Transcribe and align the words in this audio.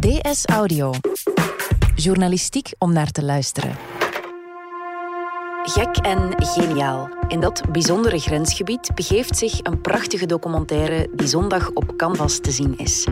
DS 0.00 0.44
Audio. 0.44 0.92
Journalistiek 1.94 2.72
om 2.78 2.92
naar 2.92 3.10
te 3.10 3.24
luisteren. 3.24 3.76
Gek 5.62 5.96
en 5.96 6.34
geniaal. 6.36 7.08
In 7.28 7.40
dat 7.40 7.62
bijzondere 7.72 8.18
grensgebied 8.18 8.90
begeeft 8.94 9.36
zich 9.36 9.60
een 9.62 9.80
prachtige 9.80 10.26
documentaire 10.26 11.10
die 11.14 11.26
zondag 11.26 11.70
op 11.70 11.96
Canvas 11.96 12.38
te 12.38 12.50
zien 12.50 12.78
is. 12.78 13.06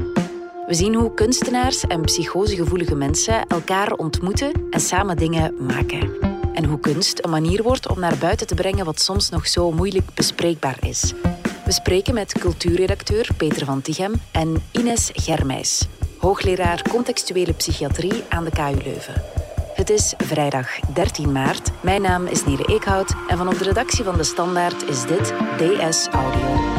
We 0.66 0.74
zien 0.74 0.95
hoe 0.95 1.14
kunstenaars 1.14 1.86
en 1.86 2.00
psychosegevoelige 2.00 2.95
mensen 2.95 3.46
elkaar 3.46 3.93
ontmoeten 3.93 4.52
en 4.70 4.80
samen 4.80 5.16
dingen 5.16 5.55
maken. 5.66 6.11
En 6.55 6.64
hoe 6.64 6.80
kunst 6.80 7.25
een 7.25 7.30
manier 7.30 7.62
wordt 7.62 7.89
om 7.89 8.00
naar 8.00 8.16
buiten 8.18 8.46
te 8.46 8.55
brengen 8.55 8.84
wat 8.84 9.00
soms 9.00 9.29
nog 9.30 9.48
zo 9.48 9.73
moeilijk 9.73 10.14
bespreekbaar 10.14 10.79
is. 10.86 11.12
We 11.64 11.73
spreken 11.73 12.14
met 12.14 12.39
cultuurredacteur 12.39 13.29
Peter 13.36 13.64
van 13.64 13.82
Tichem 13.82 14.12
en 14.32 14.62
Ines 14.70 15.11
Germijs, 15.14 15.88
hoogleraar 16.18 16.82
contextuele 16.90 17.52
psychiatrie 17.52 18.24
aan 18.28 18.45
de 18.45 18.50
KU 18.50 18.82
Leuven. 18.84 19.22
Het 19.74 19.90
is 19.90 20.14
vrijdag 20.16 20.80
13 20.95 21.32
maart. 21.32 21.70
Mijn 21.80 22.02
naam 22.02 22.26
is 22.26 22.45
Nele 22.45 22.64
Eekhout 22.64 23.14
en 23.28 23.36
van 23.36 23.48
op 23.48 23.59
de 23.59 23.64
redactie 23.64 24.04
van 24.04 24.16
De 24.16 24.24
Standaard 24.24 24.88
is 24.88 25.02
dit 25.06 25.32
DS 25.56 26.09
Audio. 26.09 26.77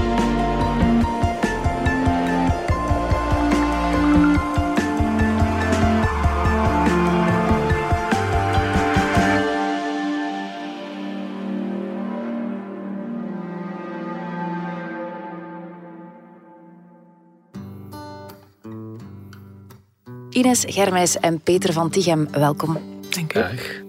Ines 20.39 20.63
Germijs 20.67 21.19
en 21.19 21.39
Peter 21.39 21.73
van 21.73 21.89
Tichem, 21.89 22.27
welkom. 22.31 22.77
Dank 23.09 23.33
u. 23.33 23.39
Dag. 23.39 23.88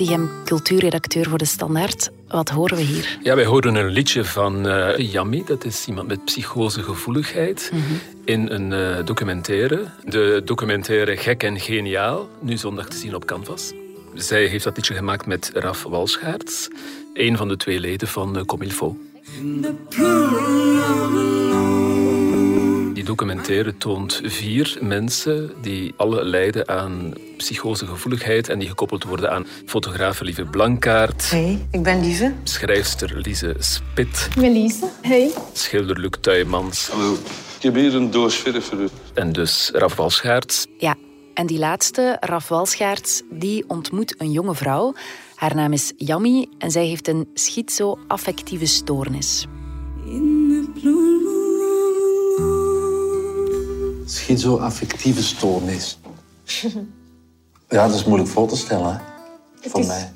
Tichem, 0.00 0.30
cultuurredacteur 0.44 1.28
voor 1.28 1.38
De 1.38 1.44
Standaard. 1.44 2.10
Wat 2.28 2.48
horen 2.48 2.76
we 2.76 2.82
hier? 2.82 3.18
Ja, 3.22 3.34
wij 3.34 3.44
hoorden 3.44 3.74
een 3.74 3.88
liedje 3.88 4.24
van 4.24 4.68
eh 4.68 5.12
Yami, 5.12 5.44
dat 5.44 5.64
is 5.64 5.86
iemand 5.86 6.08
met 6.08 6.24
psychosegevoeligheid, 6.24 7.72
in 8.24 8.48
een 8.50 8.72
eh, 8.72 9.04
documentaire. 9.04 9.84
De 10.04 10.42
documentaire 10.44 11.16
Gek 11.16 11.42
en 11.42 11.60
Geniaal, 11.60 12.28
nu 12.38 12.56
zondag 12.56 12.88
te 12.88 12.96
zien 12.96 13.14
op 13.14 13.24
Canvas. 13.24 13.72
Zij 14.14 14.46
heeft 14.46 14.64
dat 14.64 14.76
liedje 14.76 14.94
gemaakt 14.94 15.26
met 15.26 15.50
Raf 15.54 15.82
Walschaerts, 15.82 16.68
een 17.14 17.36
van 17.36 17.48
de 17.48 17.56
twee 17.56 17.80
leden 17.80 18.08
van 18.08 18.36
uh, 18.36 18.44
Comilfo. 18.44 18.96
The 19.62 21.39
documentaire 23.14 23.76
toont 23.76 24.20
vier 24.24 24.78
mensen 24.80 25.50
die 25.62 25.92
alle 25.96 26.24
lijden 26.24 26.68
aan 26.68 27.12
psychosegevoeligheid 27.36 28.48
en 28.48 28.58
die 28.58 28.68
gekoppeld 28.68 29.04
worden 29.04 29.30
aan 29.30 29.46
fotograaf 29.66 30.20
Lieve 30.20 30.44
Blankaert, 30.44 31.30
Hey, 31.30 31.66
ik 31.70 31.82
ben 31.82 32.00
Lieve. 32.00 32.32
schrijfster 32.42 33.16
Lise 33.18 33.54
Spit, 33.58 34.28
Melise. 34.36 34.88
Hey. 35.02 35.30
schilder 35.52 36.00
Luc 36.00 36.10
Tuymans 36.20 36.88
Hallo. 36.88 37.12
Ik 37.56 37.62
heb 37.62 37.74
hier 37.74 37.94
een 37.94 38.10
doos 38.10 38.34
verf 38.36 38.64
voor 38.64 38.78
u. 38.78 38.88
en 39.14 39.32
dus 39.32 39.70
Raf 39.72 39.96
Walschaerts. 39.96 40.66
Ja, 40.78 40.94
en 41.34 41.46
die 41.46 41.58
laatste, 41.58 42.16
Raf 42.20 42.48
Walschaerts, 42.48 43.22
die 43.30 43.64
ontmoet 43.68 44.14
een 44.18 44.30
jonge 44.32 44.54
vrouw. 44.54 44.94
Haar 45.34 45.54
naam 45.54 45.72
is 45.72 45.92
Yami 45.96 46.46
en 46.58 46.70
zij 46.70 46.86
heeft 46.86 47.08
een 47.08 47.28
schizo-affectieve 47.34 48.66
stoornis. 48.66 49.46
In 50.06 50.48
the 50.74 50.80
plural 50.80 51.09
Schizoaffectieve 54.10 55.22
stoornis. 55.22 55.98
ja, 57.68 57.86
dat 57.86 57.94
is 57.94 58.04
moeilijk 58.04 58.30
voor 58.30 58.48
te 58.48 58.56
stellen, 58.56 58.92
hè? 58.92 59.70
Voor 59.70 59.86
mij. 59.86 60.12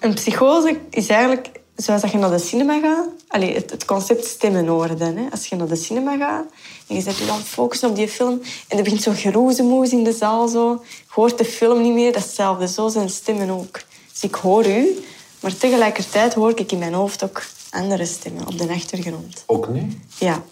Een 0.00 0.14
psychose 0.14 0.80
is 0.90 1.08
eigenlijk 1.08 1.60
zoals 1.76 2.00
dat 2.00 2.10
je 2.10 2.18
naar 2.18 2.30
de 2.30 2.38
cinema 2.38 2.80
gaat. 2.80 3.06
Allee, 3.28 3.54
het, 3.54 3.70
het 3.70 3.84
concept 3.84 4.24
stemmen 4.24 4.66
horen. 4.66 5.16
Hè. 5.16 5.30
Als 5.30 5.46
je 5.46 5.56
naar 5.56 5.68
de 5.68 5.76
cinema 5.76 6.16
gaat 6.16 6.44
en 6.86 6.94
je 6.94 7.00
zet 7.00 7.16
je 7.16 7.26
dan 7.26 7.40
focussen 7.40 7.88
op 7.88 7.96
die 7.96 8.08
film 8.08 8.40
en 8.68 8.76
er 8.76 8.82
begint 8.82 9.02
zo'n 9.02 9.14
geroezemoes 9.14 9.90
in 9.90 10.04
de 10.04 10.12
zaal. 10.12 10.48
Zo. 10.48 10.84
Je 10.88 11.04
hoort 11.08 11.38
de 11.38 11.44
film 11.44 11.82
niet 11.82 11.94
meer, 11.94 12.12
dat 12.12 12.20
is 12.20 12.26
hetzelfde. 12.26 12.68
Zo 12.68 12.88
zijn 12.88 13.10
stemmen 13.10 13.50
ook. 13.50 13.80
Dus 14.12 14.22
ik 14.22 14.34
hoor 14.34 14.66
u, 14.66 15.04
maar 15.40 15.56
tegelijkertijd 15.56 16.34
hoor 16.34 16.58
ik 16.58 16.72
in 16.72 16.78
mijn 16.78 16.94
hoofd 16.94 17.24
ook 17.24 17.42
andere 17.70 18.04
stemmen 18.04 18.46
op 18.46 18.58
de 18.58 18.68
achtergrond. 18.68 19.42
Ook 19.46 19.68
nu? 19.68 19.98
Ja. 20.18 20.42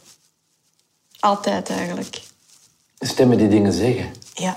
Altijd 1.20 1.70
eigenlijk. 1.70 2.20
Stemmen 3.04 3.38
die 3.38 3.48
dingen 3.48 3.72
zeggen. 3.72 4.06
Ja. 4.34 4.56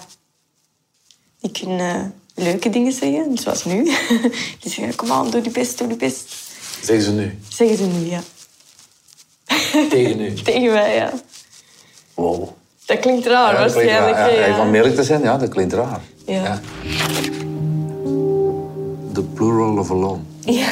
Die 1.40 1.52
kunnen 1.52 2.14
leuke 2.36 2.70
dingen 2.70 2.92
zeggen, 2.92 3.38
zoals 3.38 3.66
nu. 3.66 3.84
Die 4.62 4.72
zeggen, 4.72 4.96
kom 4.96 5.12
aan, 5.12 5.30
doe 5.30 5.44
je 5.44 5.50
best, 5.50 5.78
doe 5.78 5.88
je 5.88 5.96
best. 5.96 6.36
Zeggen 6.82 7.06
ze 7.06 7.12
nu. 7.12 7.38
Zeggen 7.50 7.78
ze 7.78 7.84
nu, 7.86 8.06
ja. 8.10 8.22
Tegen 9.90 10.20
u. 10.22 10.34
Tegen 10.44 10.72
mij, 10.74 10.96
ja. 10.96 11.12
Wow. 12.14 12.50
Dat 12.86 13.00
klinkt 13.00 13.26
raar, 13.26 13.54
Ja, 13.54 13.64
dat 13.64 13.72
klinkt 13.74 13.92
waarschijnlijk. 13.92 14.18
raar. 14.18 14.34
Ja, 14.40 14.46
Ja, 14.46 14.56
Van 14.56 14.72
merk 14.72 14.96
te 14.96 15.04
zijn, 15.04 15.22
ja, 15.22 15.38
dat 15.38 15.50
klinkt 15.50 15.74
raar. 15.74 16.02
Ja. 16.26 16.60
The 19.14 19.24
plural 19.34 19.78
of 19.78 19.92
alone. 19.92 20.22
Ja. 20.40 20.70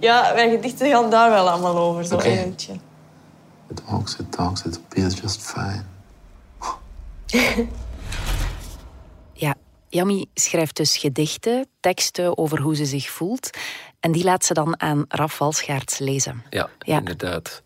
Ja, 0.00 0.32
mijn 0.34 0.50
gedichten 0.50 0.90
gaan 0.90 1.10
daar 1.10 1.30
wel 1.30 1.48
allemaal 1.50 1.78
over, 1.78 2.04
zo 2.04 2.14
Oké. 2.14 2.28
een 2.28 2.48
beetje. 2.48 2.72
It 3.70 3.80
walks, 3.88 4.16
it 4.18 4.32
talks, 4.32 4.62
it 4.64 4.76
appears 4.76 5.14
just 5.20 5.40
fine. 5.42 5.82
Ja, 9.32 9.54
Yami 9.88 10.24
schrijft 10.34 10.76
dus 10.76 10.96
gedichten, 10.96 11.66
teksten 11.80 12.38
over 12.38 12.60
hoe 12.60 12.76
ze 12.76 12.84
zich 12.84 13.10
voelt. 13.10 13.50
En 14.00 14.12
die 14.12 14.24
laat 14.24 14.44
ze 14.44 14.54
dan 14.54 14.80
aan 14.80 15.04
Raf 15.08 15.38
Walschaerts 15.38 15.98
lezen. 15.98 16.42
Ja, 16.50 16.68
Ja. 16.78 16.98
inderdaad. 16.98 17.62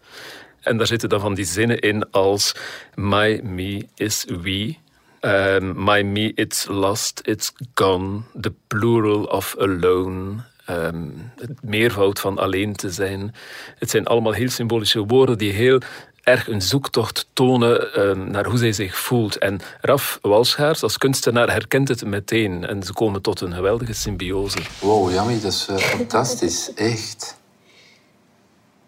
En 0.60 0.76
daar 0.76 0.86
zitten 0.86 1.08
dan 1.08 1.20
van 1.20 1.34
die 1.34 1.44
zinnen 1.44 1.78
in 1.78 2.10
als 2.10 2.54
My 2.94 3.40
me 3.42 3.86
is 3.94 4.24
we. 4.42 4.74
Um, 5.20 5.84
my 5.84 6.02
me 6.02 6.32
it's 6.34 6.66
lost, 6.66 7.20
it's 7.24 7.52
gone. 7.74 8.20
The 8.40 8.52
plural 8.66 9.24
of 9.24 9.56
alone. 9.58 10.40
Um, 10.70 11.30
het 11.36 11.62
meervoud 11.62 12.20
van 12.20 12.38
alleen 12.38 12.72
te 12.76 12.90
zijn. 12.90 13.34
Het 13.78 13.90
zijn 13.90 14.06
allemaal 14.06 14.32
heel 14.32 14.50
symbolische 14.50 15.06
woorden 15.06 15.38
die 15.38 15.52
heel 15.52 15.80
erg 16.22 16.48
een 16.48 16.62
zoektocht 16.62 17.28
tonen 17.32 18.00
um, 18.00 18.30
naar 18.30 18.46
hoe 18.46 18.58
zij 18.58 18.72
zich 18.72 18.98
voelt. 18.98 19.38
En 19.38 19.60
Raf 19.80 20.18
Walschaars 20.22 20.82
als 20.82 20.98
kunstenaar 20.98 21.50
herkent 21.50 21.88
het 21.88 22.04
meteen. 22.04 22.66
En 22.66 22.82
ze 22.82 22.92
komen 22.92 23.22
tot 23.22 23.40
een 23.40 23.54
geweldige 23.54 23.92
symbiose. 23.92 24.58
Wow, 24.80 25.12
Jamie, 25.12 25.40
dat 25.40 25.52
is 25.52 25.66
eh, 25.68 25.76
fantastisch. 25.76 26.74
Echt. 26.74 27.36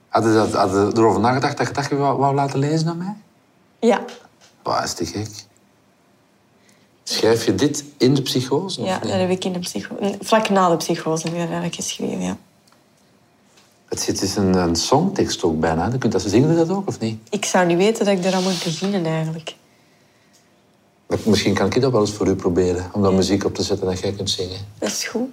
Hadden 0.09 0.33
je 0.33 0.51
dat, 0.51 0.71
je 0.71 0.91
erover 1.01 1.21
nagedacht 1.21 1.57
dat 1.59 1.67
je 1.67 1.73
dat 1.73 1.89
je 1.89 1.97
wou, 1.97 2.19
wou 2.19 2.35
laten 2.35 2.59
lezen 2.59 2.89
aan 2.89 2.97
mij? 2.99 3.15
Ja, 3.81 4.05
Wow, 4.65 4.85
is 4.85 4.95
te 4.95 5.07
gek. 5.07 5.29
Schrijf 7.03 7.45
je 7.45 7.55
dit 7.55 7.85
in 7.99 8.15
de 8.15 8.23
psychose? 8.23 8.81
of 8.81 8.87
ja 8.87 8.99
dat 8.99 9.11
heb 9.11 9.31
ik 9.31 9.45
in 9.45 9.53
de 9.53 9.59
psycho... 9.59 9.97
Vlak 10.21 10.49
na 10.49 10.69
de 10.69 10.77
psychose 10.77 11.23
heb 11.23 11.33
ik 11.33 11.41
dat 11.41 11.49
eigenlijk 11.49 11.75
geschreven, 11.75 12.21
ja. 12.21 12.37
Het 13.95 14.03
zit- 14.03 14.23
is 14.23 14.37
een, 14.37 14.55
een 14.55 14.77
songtekst 14.77 15.43
ook 15.43 15.61
bijna. 15.61 15.89
Je 15.93 15.99
kunt 15.99 16.13
dat, 16.13 16.23
zingen 16.23 16.49
we 16.49 16.55
dat 16.55 16.71
ook, 16.71 16.89
of 16.89 17.01
niet? 17.01 17.19
Ik 17.31 17.45
zou 17.45 17.67
niet 17.67 17.77
weten 17.77 18.05
dat 18.05 18.19
ik 18.19 18.25
eraan 18.25 18.43
moet 18.43 18.65
beginnen, 18.65 19.07
eigenlijk. 19.07 19.55
Maar 21.07 21.19
Misschien 21.25 21.55
kan 21.55 21.67
ik 21.67 21.81
dat 21.81 21.93
wel 21.93 22.01
eens 22.01 22.13
voor 22.13 22.27
u 22.27 22.35
proberen. 22.35 22.91
Om 22.93 23.03
dan 23.03 23.15
muziek 23.15 23.45
op 23.45 23.55
te 23.55 23.63
zetten 23.63 23.87
dat 23.87 24.01
jij 24.01 24.13
kunt 24.13 24.31
zingen. 24.31 24.59
Dat 24.79 24.89
is 24.89 25.05
goed. 25.05 25.29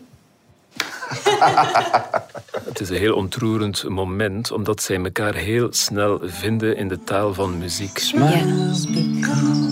Het 2.69 2.79
is 2.79 2.89
een 2.89 2.95
heel 2.95 3.15
ontroerend 3.15 3.89
moment, 3.89 4.51
omdat 4.51 4.81
zij 4.81 5.03
elkaar 5.03 5.35
heel 5.35 5.67
snel 5.73 6.19
vinden 6.23 6.77
in 6.77 6.87
de 6.87 7.03
taal 7.03 7.33
van 7.33 7.57
muziek. 7.57 7.97
Smiles 7.97 8.85
become 8.85 9.69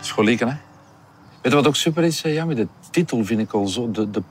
Scholieken, 0.00 0.48
hè? 0.48 0.54
Weet 1.42 1.52
je 1.52 1.58
wat 1.58 1.66
ook 1.66 1.76
super 1.76 2.04
is, 2.04 2.22
eh, 2.22 2.34
Jamie? 2.34 2.56
De 2.56 2.66
titel 2.90 3.24
vind 3.24 3.40
ik 3.40 3.52
al 3.52 3.66
zo... 3.66 3.90
De, 3.90 4.10
de 4.10 4.22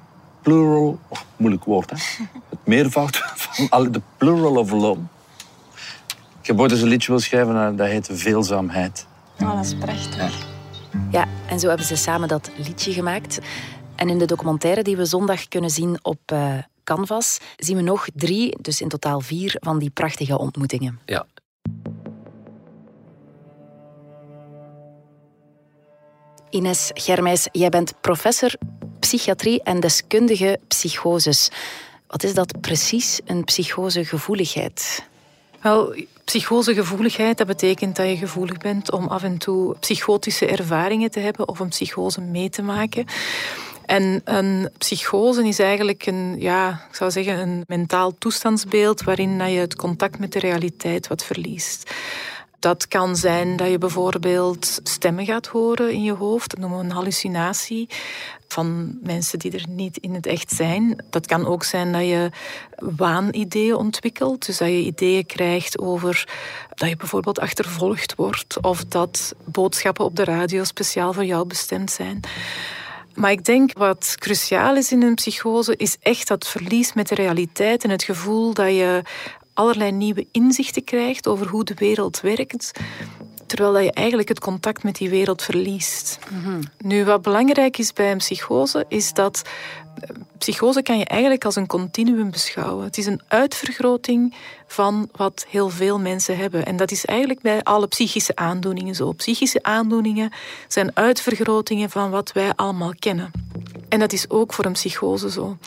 plural... 0.48 1.00
Oh, 1.08 1.20
moeilijk 1.38 1.64
woord, 1.64 1.90
hè? 1.90 1.96
Het 2.50 2.60
meervoud 2.64 3.18
van 3.36 3.70
alle... 3.70 3.90
De 3.90 4.02
plural 4.18 4.56
of 4.56 4.72
alone. 4.72 5.02
Ik 6.42 6.48
heb 6.48 6.60
ooit 6.60 6.72
eens 6.72 6.82
een 6.82 6.88
liedje 6.88 7.12
wil 7.12 7.20
schrijven, 7.20 7.56
eh, 7.56 7.78
dat 7.78 7.88
heet 7.88 8.10
Veelzaamheid. 8.12 9.06
Oh, 9.40 9.56
dat 9.56 9.66
is 9.66 9.76
prachtig. 9.76 10.48
Ja, 11.12 11.26
En 11.50 11.60
zo 11.60 11.68
hebben 11.68 11.86
ze 11.86 11.96
samen 11.96 12.28
dat 12.28 12.52
liedje 12.58 12.94
gemaakt. 12.94 13.40
En 13.96 14.10
in 14.10 14.18
de 14.18 14.26
documentaire 14.26 14.84
die 14.84 14.98
we 14.98 15.06
zondag 15.06 15.48
kunnen 15.48 15.70
zien 15.70 16.00
op 16.02 16.20
eh, 16.26 16.54
Canvas, 16.84 17.40
zien 17.58 17.76
we 17.76 17.82
nog 17.82 18.08
drie, 18.14 18.58
dus 18.62 18.82
in 18.82 18.88
totaal 18.88 19.20
vier, 19.20 19.56
van 19.60 19.80
die 19.80 19.90
prachtige 19.90 20.38
ontmoetingen. 20.38 21.00
Ja. 21.06 21.26
Ines 26.50 26.92
Germijs, 26.94 27.48
jij 27.52 27.70
bent 27.70 27.94
professor 28.02 28.56
psychiatrie 29.00 29.64
en 29.64 29.80
deskundige 29.80 30.60
psychoses. 30.68 31.50
Wat 32.08 32.24
is 32.24 32.34
dat 32.34 32.62
precies, 32.62 33.20
een 33.26 33.44
psychosegevoeligheid? 33.44 35.06
Wel, 35.62 35.96
psychosegevoeligheid, 36.24 37.38
dat 37.38 37.48
betekent 37.48 37.96
dat 37.96 38.08
je 38.08 38.18
gevoelig 38.18 38.58
bent 38.58 38.92
om 38.92 39.08
af 39.08 39.24
en 39.24 39.38
toe 39.38 39.76
psychotische 39.80 40.46
ervaringen 40.46 41.12
te 41.12 41.20
hebben 41.20 41.48
of 41.48 41.60
een 41.60 41.70
psychose 41.70 42.22
mee 42.22 42.50
te 42.50 42.62
maken. 42.62 43.06
En 43.86 44.22
een 44.24 44.70
psychose 44.78 45.48
is 45.48 45.60
eigenlijk 45.60 46.06
een, 46.06 46.36
ja, 46.40 46.86
ik 46.90 46.96
zou 46.96 47.12
zeggen, 47.12 47.40
een 47.40 47.64
mentaal 47.68 48.18
toestandsbeeld 48.18 49.04
waarin 49.04 49.50
je 49.50 49.60
het 49.60 49.76
contact 49.76 50.20
met 50.20 50.34
de 50.34 50.40
realiteit 50.40 51.08
wat 51.08 51.24
verliest. 51.24 51.92
Dat 52.60 52.88
kan 52.88 53.16
zijn 53.16 53.56
dat 53.56 53.70
je 53.70 53.78
bijvoorbeeld 53.78 54.80
stemmen 54.84 55.26
gaat 55.26 55.48
horen 55.48 55.92
in 55.92 56.04
je 56.04 56.14
hoofd. 56.14 56.50
Dat 56.50 56.60
noemen 56.60 56.80
we 56.80 56.84
een 56.84 56.92
hallucinatie 56.92 57.90
van 58.48 58.98
mensen 59.04 59.40
die 59.40 59.52
er 59.52 59.66
niet 59.70 59.98
in 59.98 60.14
het 60.14 60.26
echt 60.26 60.52
zijn. 60.52 61.04
Dat 61.10 61.26
kan 61.26 61.46
ook 61.46 61.64
zijn 61.64 61.92
dat 61.92 62.02
je 62.02 62.30
waanideeën 62.76 63.76
ontwikkelt. 63.76 64.46
Dus 64.46 64.58
dat 64.58 64.68
je 64.68 64.84
ideeën 64.84 65.26
krijgt 65.26 65.80
over 65.80 66.28
dat 66.76 66.90
je 66.90 66.96
bijvoorbeeld 66.96 67.40
achtervolgd 67.40 68.16
wordt 68.16 68.62
of 68.62 68.86
dat 68.86 69.36
boodschappen 69.46 70.06
op 70.06 70.16
de 70.16 70.24
radio 70.24 70.64
speciaal 70.64 71.14
voor 71.14 71.26
jou 71.26 71.48
bestemd 71.48 71.92
zijn. 71.92 72.20
Maar 73.18 73.32
ik 73.32 73.46
denk 73.46 73.78
wat 73.78 74.16
cruciaal 74.20 74.76
is 74.76 74.92
in 74.92 75.02
een 75.02 75.16
psychose, 75.16 75.76
is 75.76 75.98
echt 76.02 76.28
dat 76.28 76.48
verlies 76.48 76.94
met 76.94 77.08
de 77.08 77.16
realiteit 77.16 77.84
en 77.84 77.90
het 77.90 78.04
gevoel 78.04 78.54
dat 78.54 78.70
je 78.70 79.02
allerlei 79.58 79.92
nieuwe 79.92 80.28
inzichten 80.32 80.84
krijgt 80.84 81.28
over 81.28 81.48
hoe 81.48 81.64
de 81.64 81.74
wereld 81.74 82.22
werkt, 82.22 82.72
terwijl 83.46 83.74
dat 83.74 83.84
je 83.84 83.92
eigenlijk 83.92 84.30
het 84.30 84.40
contact 84.40 84.84
met 84.84 84.96
die 84.96 85.10
wereld 85.10 85.42
verliest. 85.42 86.20
Nu, 86.78 87.06
wat 87.06 87.22
belangrijk 87.22 87.78
is 87.78 87.94
bij 87.94 88.12
een 88.12 88.18
psychose, 88.18 88.86
is 88.88 89.14
dat 89.14 89.42
eh, 90.02 90.10
psychose 90.38 90.82
kan 90.82 90.98
je 90.98 91.06
eigenlijk 91.06 91.46
als 91.46 91.56
een 91.56 91.68
continuum 91.68 92.32
beschouwen. 92.32 92.84
Het 92.84 92.98
is 92.98 93.06
een 93.06 93.22
uitvergroting 93.28 94.36
van 94.68 95.10
wat 95.16 95.46
heel 95.50 95.70
veel 95.70 96.00
mensen 96.00 96.38
hebben. 96.38 96.66
En 96.66 96.78
dat 96.78 96.92
is 96.92 97.06
eigenlijk 97.06 97.42
bij 97.42 97.64
alle 97.64 97.88
psychische 97.88 98.36
aandoeningen 98.36 98.96
zo. 98.96 99.12
Psychische 99.12 99.64
aandoeningen 99.64 100.32
zijn 100.68 100.96
uitvergrotingen 100.96 101.90
van 101.90 102.10
wat 102.10 102.32
wij 102.32 102.52
allemaal 102.56 102.94
kennen. 103.00 103.32
En 103.90 104.00
dat 104.00 104.14
is 104.14 104.30
ook 104.30 104.54
voor 104.54 104.66
een 104.66 104.72
psychose 104.72 105.32
zo. 105.32 105.58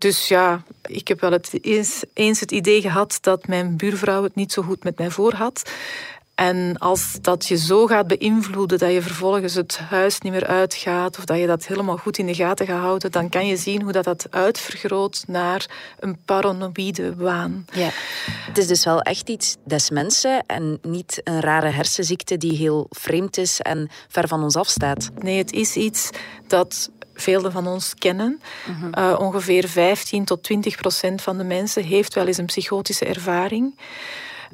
Dus 0.00 0.28
ja, 0.28 0.62
ik 0.82 1.08
heb 1.08 1.20
wel 1.20 1.32
het 1.32 1.58
eens, 1.60 2.04
eens 2.12 2.40
het 2.40 2.50
idee 2.50 2.80
gehad 2.80 3.18
dat 3.20 3.46
mijn 3.46 3.76
buurvrouw 3.76 4.22
het 4.22 4.34
niet 4.34 4.52
zo 4.52 4.62
goed 4.62 4.84
met 4.84 4.98
mij 4.98 5.10
voor 5.10 5.32
had. 5.32 5.70
En 6.34 6.78
als 6.78 7.18
dat 7.20 7.46
je 7.46 7.56
zo 7.56 7.86
gaat 7.86 8.06
beïnvloeden 8.06 8.78
dat 8.78 8.92
je 8.92 9.02
vervolgens 9.02 9.54
het 9.54 9.78
huis 9.78 10.20
niet 10.20 10.32
meer 10.32 10.46
uitgaat 10.46 11.18
of 11.18 11.24
dat 11.24 11.38
je 11.38 11.46
dat 11.46 11.66
helemaal 11.66 11.96
goed 11.96 12.18
in 12.18 12.26
de 12.26 12.34
gaten 12.34 12.66
gaat 12.66 12.80
houden, 12.80 13.10
dan 13.10 13.28
kan 13.28 13.46
je 13.46 13.56
zien 13.56 13.82
hoe 13.82 13.92
dat, 13.92 14.04
dat 14.04 14.26
uitvergroot 14.30 15.24
naar 15.26 15.66
een 15.98 16.18
paranoïde 16.24 17.16
waan. 17.16 17.64
Ja. 17.72 17.88
Het 18.26 18.58
is 18.58 18.66
dus 18.66 18.84
wel 18.84 19.00
echt 19.00 19.28
iets 19.28 19.56
des 19.64 19.90
mensen 19.90 20.46
en 20.46 20.78
niet 20.82 21.20
een 21.24 21.40
rare 21.40 21.70
hersenziekte 21.70 22.36
die 22.36 22.56
heel 22.56 22.86
vreemd 22.90 23.36
is 23.36 23.60
en 23.60 23.88
ver 24.08 24.28
van 24.28 24.42
ons 24.42 24.56
afstaat. 24.56 25.10
Nee, 25.18 25.38
het 25.38 25.52
is 25.52 25.76
iets 25.76 26.10
dat 26.46 26.90
velen 27.20 27.52
van 27.52 27.66
ons 27.66 27.94
kennen. 27.94 28.40
Uh, 28.98 29.16
ongeveer 29.18 29.68
15 29.68 30.24
tot 30.24 30.42
20 30.42 30.76
procent 30.76 31.22
van 31.22 31.38
de 31.38 31.44
mensen 31.44 31.84
heeft 31.84 32.14
wel 32.14 32.26
eens 32.26 32.36
een 32.36 32.46
psychotische 32.46 33.04
ervaring. 33.04 33.74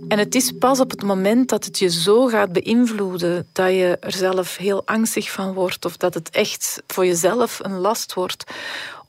En 0.08 0.18
het 0.18 0.34
is 0.34 0.52
pas 0.58 0.80
op 0.80 0.90
het 0.90 1.02
moment 1.02 1.48
dat 1.48 1.64
het 1.64 1.78
je 1.78 1.90
zo 1.90 2.26
gaat 2.26 2.52
beïnvloeden 2.52 3.46
dat 3.52 3.70
je 3.70 3.96
er 4.00 4.12
zelf 4.12 4.56
heel 4.56 4.82
angstig 4.86 5.30
van 5.30 5.52
wordt 5.52 5.84
of 5.84 5.96
dat 5.96 6.14
het 6.14 6.30
echt 6.30 6.82
voor 6.86 7.06
jezelf 7.06 7.58
een 7.62 7.78
last 7.78 8.14
wordt. 8.14 8.44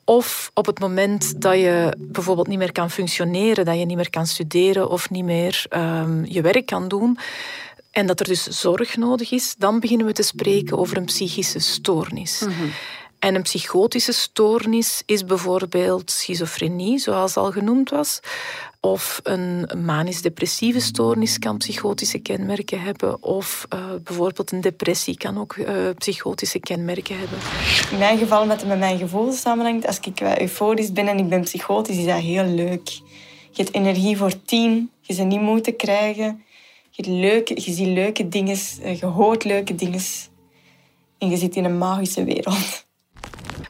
Of 0.04 0.52
op 0.54 0.66
het 0.66 0.80
moment 0.80 1.42
dat 1.42 1.54
je 1.54 1.94
bijvoorbeeld 1.98 2.48
niet 2.48 2.58
meer 2.58 2.72
kan 2.72 2.92
functioneren, 2.92 3.66
dat 3.66 3.80
je 3.80 3.86
niet 3.86 3.98
meer 3.98 4.10
kan 4.10 4.28
studeren 4.28 4.90
of 4.90 5.10
niet 5.10 5.24
meer 5.24 5.66
ehm, 5.70 6.26
je 6.26 6.42
werk 6.42 6.66
kan 6.66 6.88
doen. 6.88 7.18
En 7.92 8.08
dat 8.08 8.20
er 8.20 8.26
dus 8.26 8.44
zorg 8.44 8.98
nodig 8.98 9.32
is, 9.32 9.56
dan 9.58 9.80
beginnen 9.80 10.06
we 10.06 10.14
te 10.14 10.24
spreken 10.24 10.78
over 10.78 10.98
een 10.98 11.06
psychische 11.06 11.60
stoornis. 11.60 12.46
En 13.20 13.36
een 13.36 13.42
psychotische 13.42 14.12
stoornis 14.12 15.04
is 15.06 15.26
bijvoorbeeld 15.26 16.12
schizofrenie, 16.12 16.98
zoals 16.98 17.38
al 17.38 17.52
genoemd 17.52 17.90
was. 17.90 18.20
Of 18.80 19.20
een 19.24 19.70
manisch-depressieve 19.86 20.80
stoornis 20.80 21.40
kan 21.40 21.58
psychotische 21.58 22.20
kenmerken 22.20 22.82
hebben. 22.82 23.24
Of 23.24 23.66
eh, 23.70 23.80
bijvoorbeeld 24.04 24.52
een 24.52 24.62
depressie 24.62 25.18
kan 25.18 25.38
ook 25.38 25.54
eh, 25.54 25.76
psychotische 25.98 26.60
kenmerken 26.60 27.18
hebben. 27.18 27.38
In 27.92 27.98
mijn 27.98 28.18
geval, 28.18 28.46
met 28.46 28.68
mijn 28.68 28.98
gevoel 28.98 29.32
samenhangt, 29.32 29.88
als 29.88 30.00
ik 30.00 30.22
euforisch 30.40 30.92
ben 30.92 31.08
en 31.08 31.18
ik 31.18 31.30
ben 31.30 31.42
psychotisch, 31.42 31.98
is 31.98 32.06
dat 32.06 32.20
heel 32.20 32.46
leuk. 32.46 32.90
Je 33.52 33.64
hebt 33.64 33.76
energie 33.76 34.18
voor 34.18 34.44
tien, 34.44 34.92
je 35.02 35.16
bent 35.16 35.28
niet 35.28 35.42
moe 35.42 35.62
te 35.62 35.72
krijgen. 35.72 36.44
Je, 36.90 37.12
leuke, 37.12 37.54
je 37.62 37.72
ziet 37.72 37.88
leuke 37.88 38.28
dingen, 38.28 38.58
eh, 38.82 39.00
je 39.00 39.06
hoort 39.06 39.44
leuke 39.44 39.76
dingen. 39.76 40.02
En 41.18 41.30
je 41.30 41.38
zit 41.38 41.56
in 41.56 41.66
een 41.66 41.78
magische 41.78 42.24
wereld. 42.24 42.86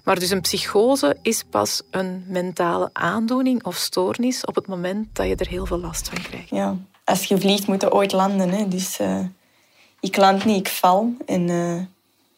Maar 0.03 0.19
dus 0.19 0.29
een 0.29 0.41
psychose 0.41 1.17
is 1.21 1.43
pas 1.43 1.81
een 1.91 2.23
mentale 2.27 2.89
aandoening 2.93 3.63
of 3.65 3.75
stoornis 3.75 4.45
op 4.45 4.55
het 4.55 4.67
moment 4.67 5.15
dat 5.15 5.27
je 5.27 5.35
er 5.35 5.47
heel 5.47 5.65
veel 5.65 5.79
last 5.79 6.09
van 6.09 6.21
krijgt. 6.21 6.49
Ja. 6.49 6.75
Als 7.03 7.23
je 7.23 7.37
vliegt, 7.37 7.67
moet 7.67 7.81
je 7.81 7.93
ooit 7.93 8.11
landen. 8.11 8.49
Hè. 8.49 8.67
Dus 8.67 8.99
eh, 8.99 9.19
ik 9.99 10.17
land 10.17 10.45
niet, 10.45 10.59
ik 10.59 10.67
val. 10.67 11.13
En 11.25 11.49
eh, 11.49 11.81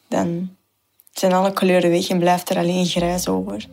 dan 0.08 0.56
zijn 1.12 1.34
alle 1.34 1.54
kleuren 1.54 1.90
weg 1.90 2.10
en 2.10 2.20
blijft 2.20 2.50
er 2.50 2.58
alleen 2.58 2.86
grijs 2.86 3.28
over. 3.28 3.66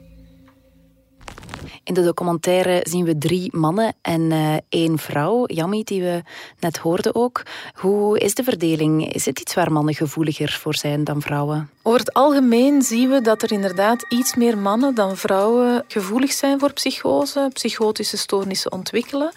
In 1.86 1.94
de 1.94 2.02
documentaire 2.02 2.80
zien 2.82 3.04
we 3.04 3.18
drie 3.18 3.56
mannen 3.56 3.94
en 4.02 4.32
eh, 4.32 4.54
één 4.68 4.98
vrouw, 4.98 5.46
Jamie, 5.46 5.84
die 5.84 6.02
we 6.02 6.22
net 6.60 6.76
hoorden 6.76 7.14
ook. 7.14 7.42
Hoe 7.74 8.18
is 8.18 8.34
de 8.34 8.42
verdeling? 8.42 9.12
Is 9.12 9.26
het 9.26 9.40
iets 9.40 9.54
waar 9.54 9.72
mannen 9.72 9.94
gevoeliger 9.94 10.58
voor 10.60 10.74
zijn 10.74 11.04
dan 11.04 11.22
vrouwen? 11.22 11.70
Over 11.82 11.98
het 11.98 12.12
algemeen 12.12 12.82
zien 12.82 13.10
we 13.10 13.20
dat 13.20 13.42
er 13.42 13.52
inderdaad 13.52 14.04
iets 14.08 14.34
meer 14.34 14.58
mannen 14.58 14.94
dan 14.94 15.16
vrouwen 15.16 15.84
gevoelig 15.88 16.32
zijn 16.32 16.58
voor 16.58 16.72
psychose, 16.72 17.50
psychotische 17.52 18.16
stoornissen 18.16 18.72
ontwikkelen. 18.72 19.32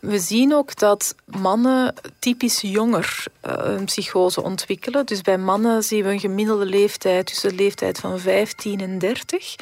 We 0.00 0.18
zien 0.18 0.54
ook 0.54 0.76
dat 0.76 1.14
mannen 1.24 1.94
typisch 2.18 2.60
jonger 2.60 3.24
uh, 3.46 3.52
een 3.56 3.84
psychose 3.84 4.42
ontwikkelen. 4.42 5.06
Dus 5.06 5.20
bij 5.20 5.38
mannen 5.38 5.82
zien 5.82 6.04
we 6.04 6.10
een 6.10 6.20
gemiddelde 6.20 6.66
leeftijd 6.66 7.26
tussen 7.26 7.48
de 7.48 7.54
leeftijd 7.54 7.98
van 7.98 8.18
15 8.18 8.80
en 8.80 8.98
30. 8.98 9.54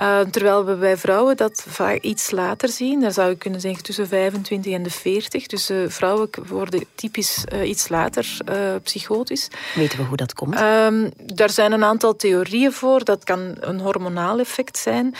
Uh, 0.00 0.20
terwijl 0.20 0.64
we 0.64 0.74
bij 0.74 0.96
vrouwen 0.96 1.36
dat 1.36 1.64
vaak 1.68 2.00
iets 2.00 2.30
later 2.30 2.68
zien. 2.68 3.00
Daar 3.00 3.12
zou 3.12 3.28
je 3.28 3.36
kunnen 3.36 3.60
zeggen 3.60 3.82
tussen 3.82 4.08
25 4.08 4.72
en 4.72 4.82
de 4.82 4.90
40. 4.90 5.46
Dus 5.46 5.70
uh, 5.70 5.88
vrouwen 5.88 6.28
worden 6.46 6.84
typisch 6.94 7.44
uh, 7.52 7.68
iets 7.68 7.88
later 7.88 8.36
psychotisch. 8.82 9.48
Weten 9.74 9.98
we 9.98 10.04
hoe 10.04 10.16
dat 10.16 10.34
komt? 10.34 10.60
Um, 10.60 11.10
daar 11.34 11.50
zijn 11.50 11.72
een 11.72 11.84
aantal 11.84 12.16
theorieën 12.16 12.72
voor. 12.72 13.04
Dat 13.04 13.24
kan 13.24 13.56
een 13.60 13.80
hormonaal 13.80 14.38
effect 14.38 14.78
zijn. 14.78 15.14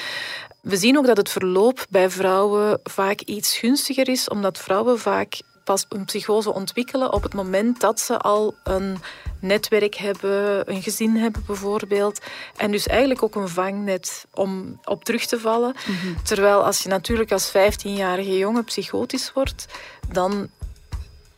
We 0.61 0.77
zien 0.77 0.99
ook 0.99 1.07
dat 1.07 1.17
het 1.17 1.29
verloop 1.29 1.87
bij 1.91 2.11
vrouwen 2.11 2.81
vaak 2.83 3.21
iets 3.21 3.57
gunstiger 3.57 4.09
is, 4.09 4.29
omdat 4.29 4.59
vrouwen 4.59 4.99
vaak 4.99 5.41
pas 5.67 5.87
een 5.89 6.05
psychose 6.05 6.53
ontwikkelen 6.53 7.13
op 7.13 7.23
het 7.23 7.35
moment 7.35 7.81
dat 7.81 8.01
ze 8.01 8.19
al 8.19 8.55
een 8.65 8.99
netwerk 9.41 9.95
hebben, 9.95 10.71
een 10.71 10.83
gezin 10.83 11.17
hebben 11.17 11.43
bijvoorbeeld. 11.47 12.21
En 12.57 12.71
dus 12.71 12.87
eigenlijk 12.87 13.23
ook 13.23 13.35
een 13.35 13.49
vangnet 13.49 14.27
om 14.35 14.81
op 14.85 15.05
terug 15.05 15.27
te 15.27 15.41
vallen. 15.41 15.75
Terwijl 16.23 16.65
als 16.65 16.83
je 16.83 16.89
natuurlijk 16.89 17.33
als 17.33 17.49
15-jarige 17.49 18.39
jongen 18.39 18.65
psychotisch 18.65 19.33
wordt, 19.33 19.67
dan 20.09 20.49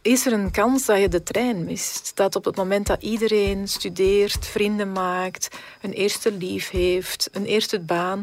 is 0.02 0.26
er 0.26 0.32
een 0.32 0.50
kans 0.50 0.86
dat 0.86 1.00
je 1.00 1.08
de 1.08 1.22
trein 1.22 1.64
mist. 1.64 2.12
Dat 2.14 2.36
op 2.36 2.44
het 2.44 2.56
moment 2.56 2.86
dat 2.86 3.02
iedereen 3.02 3.68
studeert, 3.68 4.46
vrienden 4.46 4.92
maakt, 4.92 5.48
een 5.80 5.92
eerste 5.92 6.32
lief 6.32 6.70
heeft, 6.70 7.28
een 7.32 7.44
eerste 7.44 7.80
baan, 7.80 8.22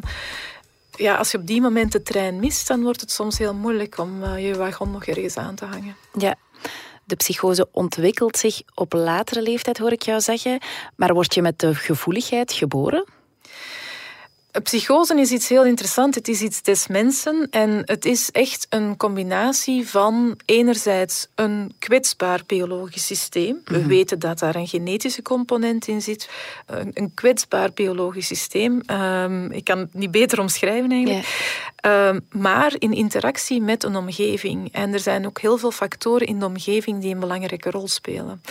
ja, 0.98 1.16
als 1.16 1.32
je 1.32 1.38
op 1.38 1.48
die 1.48 1.62
moment 1.62 1.92
de 1.92 2.02
trein 2.02 2.40
mist, 2.40 2.68
dan 2.68 2.84
wordt 2.84 3.02
het 3.02 3.12
soms 3.12 3.38
heel 3.38 3.54
moeilijk 3.54 3.98
om 3.98 4.24
uh, 4.24 4.48
je 4.48 4.56
wagon 4.56 4.92
nog 4.92 5.06
ergens 5.06 5.38
aan 5.38 5.56
te 5.56 5.66
hangen. 5.66 5.96
Ja. 6.18 6.36
De 7.04 7.16
psychose 7.16 7.68
ontwikkelt 7.72 8.38
zich 8.38 8.62
op 8.74 8.94
latere 8.94 9.42
leeftijd, 9.42 9.78
hoor 9.78 9.92
ik 9.92 10.02
jou 10.02 10.22
zeggen. 10.22 10.60
Maar 10.96 11.14
word 11.14 11.34
je 11.34 11.42
met 11.42 11.60
de 11.60 11.76
gevoeligheid 11.76 12.54
geboren? 12.54 13.06
Psychose 14.64 15.20
is 15.20 15.32
iets 15.32 15.50
heel 15.50 15.66
interessants. 15.66 16.16
Het 16.16 16.28
is 16.28 16.42
iets 16.42 16.62
des 16.62 16.88
mensen 16.88 17.48
en 17.50 17.82
het 17.86 18.06
is 18.06 18.32
echt 18.32 18.68
een 18.70 18.98
combinatie 18.98 19.88
van 19.90 20.38
enerzijds 20.46 21.28
een 21.36 21.74
kwetsbaar 21.80 22.42
biologisch 22.46 23.06
systeem. 23.06 23.62
We 23.66 23.86
weten 23.86 24.20
dat 24.20 24.40
daar 24.40 24.56
een 24.56 24.68
genetische 24.68 25.22
component 25.22 25.88
in 25.88 26.02
zit. 26.02 26.30
Een, 26.66 26.92
een 26.94 27.12
kwetsbaar 27.14 27.72
biologisch 27.74 28.28
systeem. 28.28 28.82
Ehm, 28.86 29.52
ik 29.52 29.64
kan 29.64 29.78
het 29.78 29.94
niet 29.94 30.12
beter 30.12 30.40
omschrijven 30.40 30.92
eigenlijk. 30.92 31.28
Ehm, 31.76 32.20
maar 32.32 32.74
in 32.78 32.94
interactie 32.94 33.62
met 33.62 33.84
een 33.84 33.96
omgeving. 33.96 34.70
En 34.72 34.94
er 34.94 35.00
zijn 35.00 35.26
ook 35.26 35.40
heel 35.40 35.58
veel 35.58 35.72
factoren 35.72 36.28
in 36.28 36.40
de 36.40 36.46
omgeving 36.46 37.02
die 37.02 37.14
een 37.14 37.20
belangrijke 37.20 37.70
rol 37.70 37.88
spelen. 37.88 38.42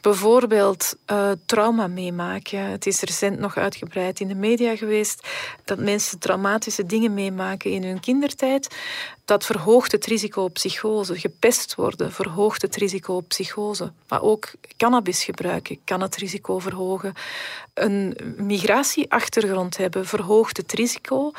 Bijvoorbeeld 0.00 0.96
eh, 1.04 1.30
trauma 1.46 1.86
meemaken. 1.86 2.60
Het 2.60 2.86
is 2.86 3.00
recent 3.00 3.38
nog 3.38 3.56
uitgebreid 3.56 4.20
in 4.20 4.28
de 4.28 4.34
media 4.34 4.76
geweest 4.76 5.28
dat 5.64 5.78
mensen 5.78 6.18
traumatische 6.18 6.86
dingen 6.86 7.14
meemaken 7.14 7.70
in 7.70 7.84
hun 7.84 8.00
kindertijd. 8.00 8.76
Dat 9.24 9.44
verhoogt 9.46 9.92
het 9.92 10.06
risico 10.06 10.42
op 10.42 10.52
psychose. 10.52 11.18
Gepest 11.18 11.74
worden 11.74 12.12
verhoogt 12.12 12.62
het 12.62 12.76
risico 12.76 13.14
op 13.14 13.28
psychose. 13.28 13.92
Maar 14.08 14.22
ook 14.22 14.50
cannabis 14.76 15.24
gebruiken 15.24 15.78
kan 15.84 16.00
het 16.00 16.16
risico 16.16 16.58
verhogen. 16.58 17.12
Een 17.74 18.16
migratieachtergrond 18.36 19.76
hebben 19.76 20.06
verhoogt 20.06 20.56
het 20.56 20.72
risico. 20.72 21.30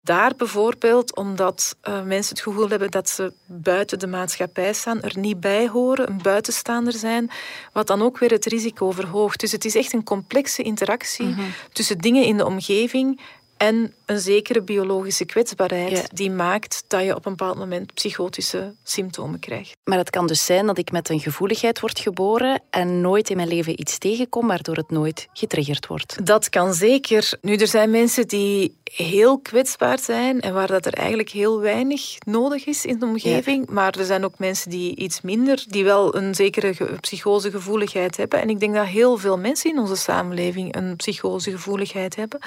Daar 0.00 0.32
bijvoorbeeld 0.36 1.16
omdat 1.16 1.76
uh, 1.88 2.02
mensen 2.02 2.34
het 2.34 2.44
gevoel 2.44 2.68
hebben 2.68 2.90
dat 2.90 3.08
ze 3.08 3.32
buiten 3.46 3.98
de 3.98 4.06
maatschappij 4.06 4.72
staan, 4.72 5.02
er 5.02 5.18
niet 5.18 5.40
bij 5.40 5.68
horen, 5.68 6.08
een 6.10 6.22
buitenstaander 6.22 6.92
zijn, 6.92 7.30
wat 7.72 7.86
dan 7.86 8.02
ook 8.02 8.18
weer 8.18 8.30
het 8.30 8.44
risico 8.44 8.90
verhoogt. 8.90 9.40
Dus 9.40 9.52
het 9.52 9.64
is 9.64 9.74
echt 9.74 9.92
een 9.92 10.04
complexe 10.04 10.62
interactie 10.62 11.26
Mhm. 11.26 11.40
tussen 11.72 11.98
dingen 11.98 12.24
in 12.24 12.36
de 12.36 12.46
omgeving 12.46 13.20
en 13.56 13.94
een 14.06 14.18
zekere 14.20 14.62
biologische 14.62 15.24
kwetsbaarheid 15.24 15.90
Ja. 15.90 16.02
die 16.12 16.30
maakt 16.30 16.84
dat 16.86 17.02
je 17.04 17.14
op 17.14 17.26
een 17.26 17.36
bepaald 17.36 17.56
moment 17.58 17.94
psychotische 17.94 18.74
symptomen 18.82 19.38
krijgt. 19.38 19.76
Maar 19.84 19.98
het 19.98 20.10
kan 20.10 20.26
dus 20.26 20.44
zijn 20.44 20.66
dat 20.66 20.78
ik 20.78 20.92
met 20.92 21.08
een 21.08 21.20
gevoeligheid 21.20 21.80
word 21.80 21.98
geboren 21.98 22.62
en 22.70 23.00
nooit 23.00 23.30
in 23.30 23.36
mijn 23.36 23.48
leven 23.48 23.80
iets 23.80 23.98
tegenkom, 23.98 24.46
waardoor 24.46 24.76
het 24.76 24.90
nooit 24.90 25.28
getriggerd 25.32 25.86
wordt. 25.86 26.26
Dat 26.26 26.48
kan 26.48 26.74
zeker. 26.74 27.32
Nu, 27.40 27.54
er 27.56 27.66
zijn 27.68 27.90
mensen 27.90 28.28
die 28.28 28.74
heel 28.84 29.38
kwetsbaar 29.38 29.98
zijn 29.98 30.40
en 30.40 30.54
waar 30.54 30.66
dat 30.66 30.86
er 30.86 30.94
eigenlijk 30.94 31.30
heel 31.30 31.60
weinig 31.60 32.16
nodig 32.26 32.66
is 32.66 32.84
in 32.84 32.98
de 32.98 33.06
omgeving. 33.06 33.68
Maar 33.68 33.94
er 33.98 34.04
zijn 34.04 34.24
ook 34.24 34.38
mensen 34.38 34.70
die 34.70 34.96
iets 34.96 35.20
minder, 35.20 35.64
die 35.68 35.84
wel 35.84 36.14
een 36.16 36.34
zekere 36.34 36.74
ge- 36.74 36.96
psychosegevoeligheid 37.00 38.16
hebben. 38.16 38.40
En 38.40 38.48
ik 38.50 38.60
denk 38.60 38.74
dat 38.74 38.86
heel 38.86 39.16
veel 39.16 39.38
mensen 39.38 39.70
in 39.70 39.78
onze 39.78 39.96
samenleving 39.96 40.76
een 40.76 40.96
psychosegevoeligheid 40.96 42.16
hebben. 42.16 42.40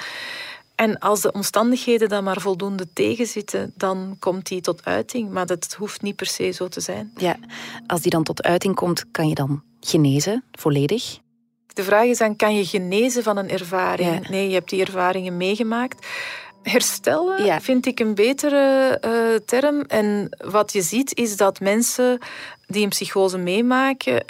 En 0.80 0.98
als 0.98 1.20
de 1.20 1.32
omstandigheden 1.32 2.08
dan 2.08 2.24
maar 2.24 2.40
voldoende 2.40 2.92
tegenzitten, 2.92 3.72
dan 3.76 4.16
komt 4.18 4.46
die 4.46 4.60
tot 4.60 4.84
uiting. 4.84 5.30
Maar 5.30 5.46
dat 5.46 5.74
hoeft 5.78 6.02
niet 6.02 6.16
per 6.16 6.26
se 6.26 6.50
zo 6.50 6.68
te 6.68 6.80
zijn. 6.80 7.12
Ja, 7.16 7.36
als 7.86 8.00
die 8.00 8.10
dan 8.10 8.22
tot 8.22 8.42
uiting 8.42 8.74
komt, 8.74 9.04
kan 9.10 9.28
je 9.28 9.34
dan 9.34 9.62
genezen, 9.80 10.44
volledig? 10.52 11.18
De 11.66 11.82
vraag 11.82 12.04
is 12.04 12.18
dan, 12.18 12.36
kan 12.36 12.54
je 12.54 12.64
genezen 12.64 13.22
van 13.22 13.36
een 13.36 13.50
ervaring? 13.50 14.22
Ja. 14.22 14.30
Nee, 14.30 14.48
je 14.48 14.54
hebt 14.54 14.70
die 14.70 14.80
ervaringen 14.80 15.36
meegemaakt. 15.36 16.06
Herstellen 16.62 17.44
Ja. 17.44 17.60
vind 17.60 17.86
ik 17.86 18.00
een 18.00 18.14
betere 18.14 18.98
eh, 19.00 19.34
term. 19.46 19.80
En 19.80 20.36
wat 20.44 20.72
je 20.72 20.82
ziet 20.82 21.16
is 21.16 21.36
dat 21.36 21.60
mensen 21.60 22.18
die 22.66 22.82
een 22.82 22.88
psychose 22.88 23.38
meemaken, 23.38 24.24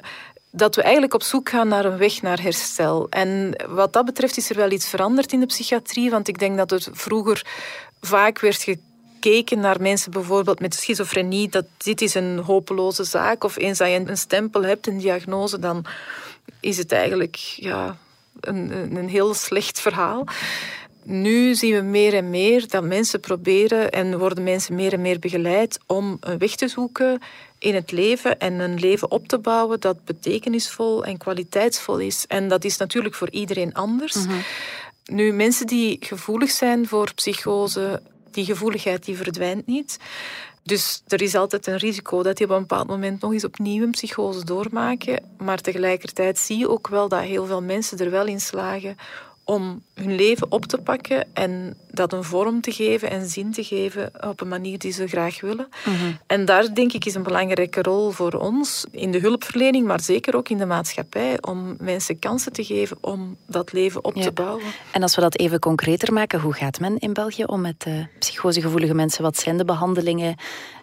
dat 0.51 0.75
we 0.75 0.83
eigenlijk 0.83 1.15
op 1.15 1.23
zoek 1.23 1.49
gaan 1.49 1.69
naar 1.69 1.85
een 1.85 1.99
weg 1.99 2.23
naar 2.23 2.43
herstel. 2.43 3.07
En 3.11 3.55
wat 3.69 3.93
dat 3.93 4.05
betreft 4.05 4.37
is 4.37 4.51
er 4.51 4.57
wel 4.57 4.71
iets 4.71 4.89
veranderd 4.89 5.33
in 5.33 5.41
de 5.41 5.47
psychiatrie, 5.47 6.11
want 6.11 6.29
ik 6.29 6.39
denk 6.39 6.57
dat 6.57 6.71
het 6.71 6.89
vroeger 6.93 7.47
vaak 8.01 8.41
werd 8.41 8.63
gekeken 8.63 9.61
naar 9.61 9.81
mensen 9.81 10.13
bijvoorbeeld 10.13 10.61
met 10.61 10.75
schizofrenie, 10.75 11.49
dat 11.49 11.65
dit 11.77 12.01
is 12.01 12.15
een 12.15 12.39
hopeloze 12.39 13.05
zaak, 13.05 13.45
of 13.45 13.57
eens 13.57 13.79
dat 13.79 13.89
je 13.89 14.03
een 14.07 14.17
stempel 14.17 14.63
hebt, 14.63 14.87
een 14.87 14.99
diagnose, 14.99 15.59
dan 15.59 15.85
is 16.61 16.79
het 16.79 16.93
eigenlijk 16.93 17.37
ja, 17.37 17.97
een, 18.41 18.71
een, 18.71 18.97
een 18.97 19.09
heel 19.09 19.35
slecht 19.35 19.81
verhaal. 19.81 20.25
Nu 21.03 21.55
zien 21.55 21.75
we 21.75 21.83
meer 21.83 22.15
en 22.15 22.31
meer 22.31 22.69
dat 22.69 22.83
mensen 22.83 23.21
proberen 23.21 23.91
en 23.91 24.19
worden 24.19 24.45
mensen 24.45 24.75
meer 24.75 24.93
en 24.93 25.01
meer 25.01 25.19
begeleid 25.19 25.79
om 25.87 26.17
een 26.21 26.39
weg 26.39 26.55
te 26.55 26.69
zoeken 26.69 27.21
in 27.61 27.75
het 27.75 27.91
leven 27.93 28.39
en 28.39 28.59
een 28.59 28.79
leven 28.79 29.11
op 29.11 29.29
te 29.29 29.39
bouwen 29.39 29.81
dat 29.81 30.05
betekenisvol 30.05 31.05
en 31.05 31.19
kwaliteitsvol 31.19 31.99
is. 31.99 32.25
En 32.27 32.49
dat 32.49 32.65
is 32.65 32.77
natuurlijk 32.77 33.15
voor 33.15 33.31
iedereen 33.31 33.75
anders. 33.75 34.17
Nu, 35.05 35.33
mensen 35.33 35.67
die 35.67 35.97
gevoelig 36.01 36.51
zijn 36.51 36.89
voor 36.89 37.15
psychose, 37.15 38.03
die 38.31 38.45
gevoeligheid 38.45 39.05
die 39.05 39.17
verdwijnt 39.17 39.67
niet. 39.67 39.99
Dus 40.63 41.03
er 41.09 41.23
is 41.23 41.35
altijd 41.35 41.67
een 41.67 41.77
risico 41.77 42.23
dat 42.23 42.37
die 42.37 42.47
op 42.47 42.53
een 42.53 42.61
bepaald 42.61 42.87
moment 42.87 43.21
nog 43.21 43.33
eens 43.33 43.45
opnieuw 43.45 43.83
een 43.83 43.91
psychose 43.91 44.45
doormaken. 44.45 45.25
Maar 45.39 45.61
tegelijkertijd 45.61 46.39
zie 46.39 46.59
je 46.59 46.69
ook 46.69 46.89
wel 46.89 47.09
dat 47.09 47.21
heel 47.21 47.47
veel 47.47 47.63
mensen 47.63 47.99
er 47.99 48.11
wel 48.11 48.27
in 48.27 48.41
slagen 48.41 48.97
om 49.51 49.83
hun 49.95 50.15
leven 50.15 50.47
op 50.51 50.65
te 50.65 50.79
pakken 50.79 51.27
en 51.35 51.77
dat 51.91 52.13
een 52.13 52.25
vorm 52.25 52.61
te 52.61 52.73
geven 52.73 53.11
en 53.11 53.29
zin 53.29 53.53
te 53.53 53.65
geven 53.65 54.11
op 54.21 54.41
een 54.41 54.49
manier 54.49 54.79
die 54.79 54.93
ze 54.93 55.07
graag 55.07 55.41
willen. 55.41 55.69
En 56.27 56.45
daar 56.45 56.75
denk 56.75 56.93
ik 56.93 57.05
is 57.05 57.15
een 57.15 57.23
belangrijke 57.23 57.83
rol 57.83 58.11
voor 58.11 58.33
ons 58.33 58.85
in 58.91 59.11
de 59.11 59.19
hulpverlening, 59.19 59.87
maar 59.87 60.01
zeker 60.01 60.37
ook 60.37 60.49
in 60.49 60.59
de 60.59 60.67
maatschappij, 60.67 61.39
om 61.41 61.77
mensen 61.81 62.19
kansen 62.19 62.53
te 62.53 62.65
geven 62.65 62.97
om 63.01 63.37
dat 63.47 63.73
leven 63.73 64.05
op 64.05 64.15
Ja. 64.15 64.23
te 64.23 64.33
bouwen. 64.33 64.65
En 64.93 65.03
als 65.03 65.15
we 65.15 65.21
dat 65.21 65.39
even 65.39 65.59
concreter 65.59 66.13
maken, 66.13 66.41
hoe 66.41 66.53
gaat 66.55 66.81
men 66.81 66.99
in 66.99 67.13
België 67.13 67.45
om 67.45 67.61
met 67.61 67.85
eh, 67.87 67.93
psychosegevoelige 68.19 68.95
mensen? 68.95 69.23
Wat 69.23 69.39
zijn 69.39 69.57
de 69.57 69.65
behandelingen 69.65 70.37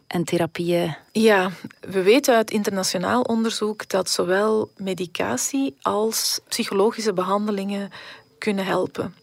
en 0.08 0.24
therapieën? 0.24 0.96
Ja, 1.12 1.50
we 1.80 2.02
weten 2.02 2.36
uit 2.36 2.52
internationaal 2.52 3.22
onderzoek 3.22 3.90
dat 3.90 4.10
zowel 4.10 4.72
medicatie 4.78 5.76
als 5.82 6.40
psychologische 6.48 7.14
behandelingen 7.14 7.90
kunnen 8.38 8.66
helpen. 8.66 9.16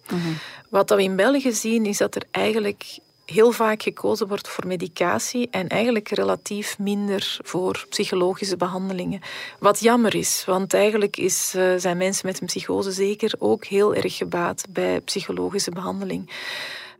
Wat 0.68 0.88
dat 0.88 0.98
we 0.98 1.04
in 1.04 1.16
België 1.16 1.52
zien 1.52 1.86
is 1.86 1.98
dat 1.98 2.14
er 2.14 2.22
eigenlijk 2.30 2.98
heel 3.24 3.50
vaak 3.50 3.82
gekozen 3.82 4.28
wordt 4.28 4.48
voor 4.48 4.66
medicatie 4.66 5.48
en 5.50 5.68
eigenlijk 5.68 6.08
relatief 6.08 6.78
minder 6.78 7.38
voor 7.42 7.86
psychologische 7.88 8.56
behandelingen. 8.56 9.20
Wat 9.58 9.80
jammer 9.80 10.14
is, 10.14 10.42
want 10.46 10.74
eigenlijk 10.74 11.16
is, 11.16 11.52
eh, 11.56 11.74
zijn 11.76 11.96
mensen 11.96 12.26
met 12.26 12.40
een 12.40 12.46
psychose 12.46 12.92
zeker 12.92 13.34
ook 13.38 13.64
heel 13.64 13.94
erg 13.94 14.16
gebaat 14.16 14.64
bij 14.70 15.00
psychologische 15.00 15.70
behandeling. 15.70 16.30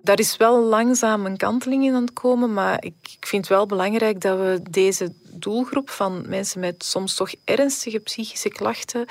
Daar 0.05 0.19
is 0.19 0.37
wel 0.37 0.63
langzaam 0.63 1.27
een 1.27 1.37
kanteling 1.37 1.85
in 1.85 1.95
aan 1.95 2.03
het 2.03 2.13
komen, 2.13 2.53
maar 2.53 2.85
ik, 2.85 2.95
ik 3.19 3.27
vind 3.27 3.49
het 3.49 3.57
wel 3.57 3.67
belangrijk 3.67 4.21
dat 4.21 4.39
we 4.39 4.61
deze 4.71 5.13
doelgroep 5.31 5.91
van 5.91 6.25
mensen 6.29 6.61
met 6.61 6.85
soms 6.85 7.15
toch 7.15 7.31
ernstige 7.45 7.99
psychische 7.99 8.49
klachten, 8.49 9.07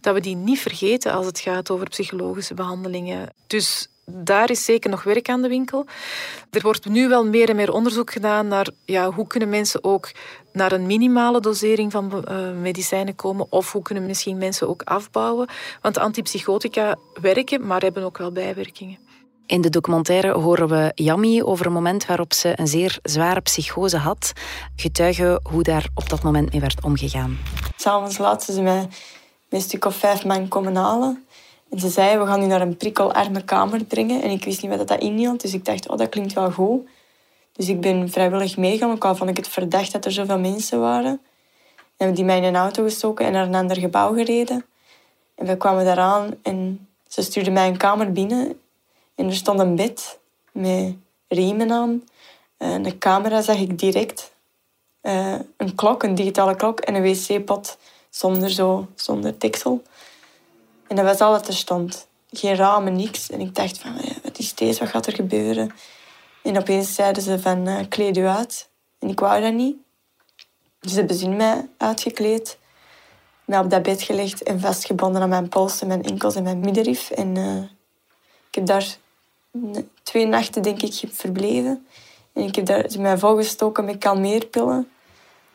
dat 0.00 0.14
we 0.14 0.20
die 0.20 0.36
niet 0.36 0.58
vergeten 0.58 1.12
als 1.12 1.26
het 1.26 1.38
gaat 1.38 1.70
over 1.70 1.88
psychologische 1.88 2.54
behandelingen. 2.54 3.34
Dus 3.46 3.88
daar 4.04 4.50
is 4.50 4.64
zeker 4.64 4.90
nog 4.90 5.02
werk 5.02 5.28
aan 5.28 5.42
de 5.42 5.48
winkel. 5.48 5.86
Er 6.50 6.62
wordt 6.62 6.88
nu 6.88 7.08
wel 7.08 7.24
meer 7.24 7.48
en 7.48 7.56
meer 7.56 7.72
onderzoek 7.72 8.12
gedaan 8.12 8.48
naar 8.48 8.68
ja, 8.84 9.10
hoe 9.10 9.26
kunnen 9.26 9.48
mensen 9.48 9.84
ook 9.84 10.10
naar 10.52 10.72
een 10.72 10.86
minimale 10.86 11.40
dosering 11.40 11.92
van 11.92 12.24
eh, 12.24 12.52
medicijnen 12.52 13.14
komen 13.14 13.46
of 13.50 13.72
hoe 13.72 13.82
kunnen 13.82 14.06
misschien 14.06 14.38
mensen 14.38 14.68
ook 14.68 14.82
afbouwen. 14.82 15.48
Want 15.80 15.98
antipsychotica 15.98 16.96
werken, 17.20 17.66
maar 17.66 17.82
hebben 17.82 18.02
ook 18.02 18.18
wel 18.18 18.32
bijwerkingen. 18.32 19.05
In 19.46 19.60
de 19.60 19.70
documentaire 19.70 20.32
horen 20.32 20.68
we 20.68 20.92
Yami 20.94 21.42
over 21.42 21.66
een 21.66 21.72
moment 21.72 22.06
waarop 22.06 22.32
ze 22.32 22.52
een 22.56 22.66
zeer 22.66 22.98
zware 23.02 23.40
psychose 23.40 23.96
had. 23.96 24.32
Getuigen 24.76 25.40
hoe 25.42 25.62
daar 25.62 25.88
op 25.94 26.08
dat 26.08 26.22
moment 26.22 26.52
mee 26.52 26.60
werd 26.60 26.84
omgegaan. 26.84 27.38
S'avonds 27.76 28.18
laat 28.18 28.44
ze 28.44 28.62
mij 28.62 28.88
een 29.48 29.60
stuk 29.60 29.84
of 29.84 29.96
vijf 29.96 30.24
man 30.24 30.48
komen 30.48 30.76
halen. 30.76 31.24
En 31.70 31.78
ze 31.78 31.88
zei, 31.88 32.18
we 32.18 32.26
gaan 32.26 32.42
u 32.42 32.46
naar 32.46 32.60
een 32.60 32.76
prikkelarme 32.76 33.44
kamer 33.44 33.84
brengen. 33.84 34.22
En 34.22 34.30
ik 34.30 34.44
wist 34.44 34.62
niet 34.62 34.76
wat 34.76 34.88
dat 34.88 35.00
inhield, 35.00 35.40
dus 35.40 35.54
ik 35.54 35.64
dacht, 35.64 35.88
oh, 35.88 35.98
dat 35.98 36.08
klinkt 36.08 36.32
wel 36.32 36.50
goed. 36.50 36.88
Dus 37.52 37.68
ik 37.68 37.80
ben 37.80 38.10
vrijwillig 38.10 38.56
meegegaan, 38.56 38.90
ook 38.90 39.04
al 39.04 39.16
vond 39.16 39.30
ik 39.30 39.36
het 39.36 39.48
verdacht 39.48 39.92
dat 39.92 40.04
er 40.04 40.12
zoveel 40.12 40.38
mensen 40.38 40.80
waren. 40.80 41.20
En 41.96 42.14
die 42.14 42.24
mij 42.24 42.36
in 42.36 42.44
een 42.44 42.56
auto 42.56 42.82
gestoken 42.82 43.26
en 43.26 43.32
naar 43.32 43.46
een 43.46 43.54
ander 43.54 43.76
gebouw 43.76 44.14
gereden. 44.14 44.64
En 45.34 45.46
we 45.46 45.56
kwamen 45.56 45.84
daaraan 45.84 46.34
en 46.42 46.88
ze 47.08 47.22
stuurde 47.22 47.50
mij 47.50 47.68
een 47.68 47.76
kamer 47.76 48.12
binnen. 48.12 48.60
En 49.16 49.26
er 49.26 49.34
stond 49.34 49.60
een 49.60 49.76
bed 49.76 50.18
met 50.52 50.94
riemen 51.28 51.72
aan. 51.72 52.04
En 52.56 52.86
een 52.86 52.98
camera 52.98 53.42
zag 53.42 53.56
ik 53.56 53.78
direct. 53.78 54.32
Eh, 55.00 55.34
een 55.56 55.74
klok, 55.74 56.02
een 56.02 56.14
digitale 56.14 56.56
klok 56.56 56.80
en 56.80 56.94
een 56.94 57.02
wc-pot 57.02 57.78
zonder, 58.10 58.50
zo, 58.50 58.88
zonder 58.94 59.38
deksel. 59.38 59.82
En 60.86 60.96
dat 60.96 61.04
was 61.04 61.18
al 61.18 61.30
wat 61.30 61.48
er 61.48 61.54
stond. 61.54 62.06
Geen 62.30 62.54
ramen, 62.54 62.96
niks. 62.96 63.30
En 63.30 63.40
ik 63.40 63.54
dacht 63.54 63.78
van, 63.78 64.00
wat 64.22 64.38
is 64.38 64.54
deze? 64.54 64.78
Wat 64.78 64.88
gaat 64.88 65.06
er 65.06 65.14
gebeuren? 65.14 65.70
En 66.42 66.58
opeens 66.58 66.94
zeiden 66.94 67.22
ze 67.22 67.38
van, 67.38 67.66
eh, 67.66 67.88
kleed 67.88 68.16
u 68.16 68.26
uit. 68.26 68.68
En 68.98 69.08
ik 69.08 69.20
wou 69.20 69.40
dat 69.40 69.52
niet. 69.52 69.76
Dus 70.80 70.92
hebben 70.92 71.16
ze 71.16 71.28
mij 71.28 71.68
uitgekleed. 71.76 72.58
Mij 73.44 73.58
op 73.58 73.70
dat 73.70 73.82
bed 73.82 74.02
gelegd 74.02 74.42
en 74.42 74.60
vastgebonden 74.60 75.22
aan 75.22 75.28
mijn 75.28 75.48
polsen, 75.48 75.86
mijn 75.86 76.04
enkels 76.04 76.34
en 76.34 76.42
mijn 76.42 76.60
middenrif. 76.60 77.10
En 77.10 77.36
eh, 77.36 77.62
ik 78.48 78.54
heb 78.54 78.66
daar 78.66 78.96
twee 80.02 80.26
nachten, 80.26 80.62
denk 80.62 80.82
ik, 80.82 80.94
heb 81.00 81.14
verbleven. 81.14 81.86
En 82.32 82.42
ik 82.42 82.54
heb 82.54 82.66
daar 82.66 82.86
mij 82.98 83.18
volgestoken 83.18 83.84
met 83.84 83.98
kalmeerpillen. 83.98 84.88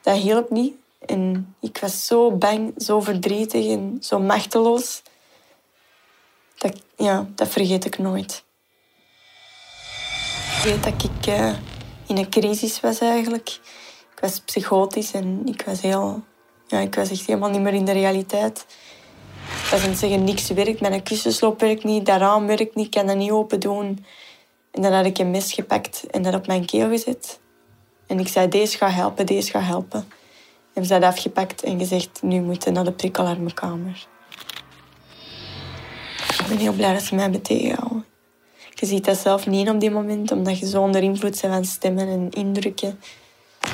Dat 0.01 0.17
hielp 0.17 0.49
niet. 0.49 0.73
En 1.05 1.55
ik 1.59 1.77
was 1.77 2.05
zo 2.05 2.31
bang, 2.31 2.73
zo 2.77 2.99
verdrietig 2.99 3.67
en 3.67 3.97
zo 4.01 4.19
machteloos. 4.19 5.01
Dat, 6.57 6.81
ja, 6.95 7.27
dat 7.35 7.47
vergeet 7.47 7.85
ik 7.85 7.97
nooit. 7.97 8.43
Ik 10.57 10.63
weet 10.63 10.83
dat 10.83 11.03
ik 11.03 11.27
eh, 11.27 11.53
in 12.07 12.17
een 12.17 12.29
crisis 12.29 12.79
was 12.79 12.99
eigenlijk. 12.99 13.59
Ik 14.15 14.19
was 14.19 14.39
psychotisch 14.39 15.11
en 15.11 15.41
ik 15.45 15.61
was, 15.65 15.81
heel, 15.81 16.23
ja, 16.67 16.79
ik 16.79 16.95
was 16.95 17.09
echt 17.09 17.25
helemaal 17.25 17.49
niet 17.49 17.61
meer 17.61 17.73
in 17.73 17.85
de 17.85 17.91
realiteit. 17.91 18.65
Aan 19.71 19.79
het 19.79 19.97
zeggen, 19.97 20.23
niks 20.23 20.49
werkt, 20.49 20.81
mijn 20.81 21.03
kussensloop 21.03 21.59
werkt 21.59 21.83
niet, 21.83 22.05
dat 22.05 22.19
raam 22.19 22.47
werkt 22.47 22.75
niet, 22.75 22.85
ik 22.85 22.91
kan 22.91 23.07
dat 23.07 23.15
niet 23.15 23.31
open 23.31 23.59
doen. 23.59 24.05
En 24.71 24.81
dan 24.81 24.91
had 24.91 25.05
ik 25.05 25.17
een 25.17 25.31
mes 25.31 25.53
gepakt 25.53 26.05
en 26.09 26.21
dat 26.21 26.33
op 26.33 26.47
mijn 26.47 26.65
keel 26.65 26.89
gezet. 26.89 27.39
En 28.07 28.19
ik 28.19 28.27
zei, 28.27 28.47
deze 28.47 28.77
gaat 28.77 28.93
helpen, 28.93 29.25
deze 29.25 29.51
gaat 29.51 29.65
helpen. 29.65 30.07
En 30.73 30.85
ze 30.85 30.93
had 30.93 31.03
afgepakt 31.03 31.63
en 31.63 31.79
gezegd, 31.79 32.21
nu 32.21 32.41
moeten 32.41 32.73
naar 32.73 32.83
de 32.83 32.91
prikkelarmenkamer. 32.91 34.07
Ik 36.39 36.45
ben 36.47 36.57
heel 36.57 36.73
blij 36.73 36.93
dat 36.93 37.01
ze 37.01 37.13
mij 37.13 37.23
hebben 37.23 37.41
tegengehouden. 37.41 38.05
Je 38.69 38.85
ziet 38.85 39.05
dat 39.05 39.17
zelf 39.17 39.47
niet 39.47 39.69
op 39.69 39.79
die 39.79 39.91
moment, 39.91 40.31
omdat 40.31 40.59
je 40.59 40.67
zo 40.67 40.81
onder 40.81 41.03
invloed 41.03 41.41
bent 41.41 41.53
van 41.53 41.65
stemmen 41.65 42.07
en 42.07 42.29
indrukken. 42.29 42.99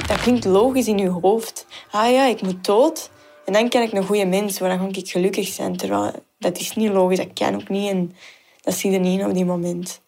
Dat 0.08 0.22
klinkt 0.22 0.46
logisch 0.46 0.88
in 0.88 0.98
je 0.98 1.10
hoofd. 1.10 1.66
Ah 1.92 2.12
ja, 2.12 2.26
ik 2.26 2.42
moet 2.42 2.66
dood. 2.66 3.10
En 3.48 3.54
dan 3.54 3.70
kan 3.70 3.82
ik 3.82 3.92
een 3.92 4.06
goede 4.06 4.26
mens 4.26 4.60
worden, 4.60 4.78
dan 4.78 4.92
kan 4.92 5.02
ik 5.02 5.10
gelukkig 5.10 5.48
zijn. 5.48 5.78
Terwijl 5.78 6.12
dat 6.38 6.58
is 6.58 6.76
niet 6.76 6.92
logisch, 6.92 7.18
dat 7.18 7.34
kan 7.34 7.56
ook 7.56 7.70
niet. 7.70 7.90
En 7.90 8.16
dat 8.62 8.74
zie 8.74 8.92
je 8.92 9.00
niet 9.00 9.20
in 9.20 9.26
op 9.26 9.34
die 9.34 9.46
moment. 9.46 10.02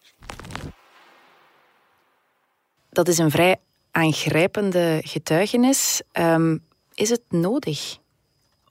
Dat 2.90 3.08
is 3.08 3.18
een 3.18 3.30
vrij 3.30 3.56
aangrijpende 3.90 5.00
getuigenis. 5.04 6.02
Ehm, 6.12 6.56
is 6.94 7.10
het 7.10 7.22
nodig 7.28 7.98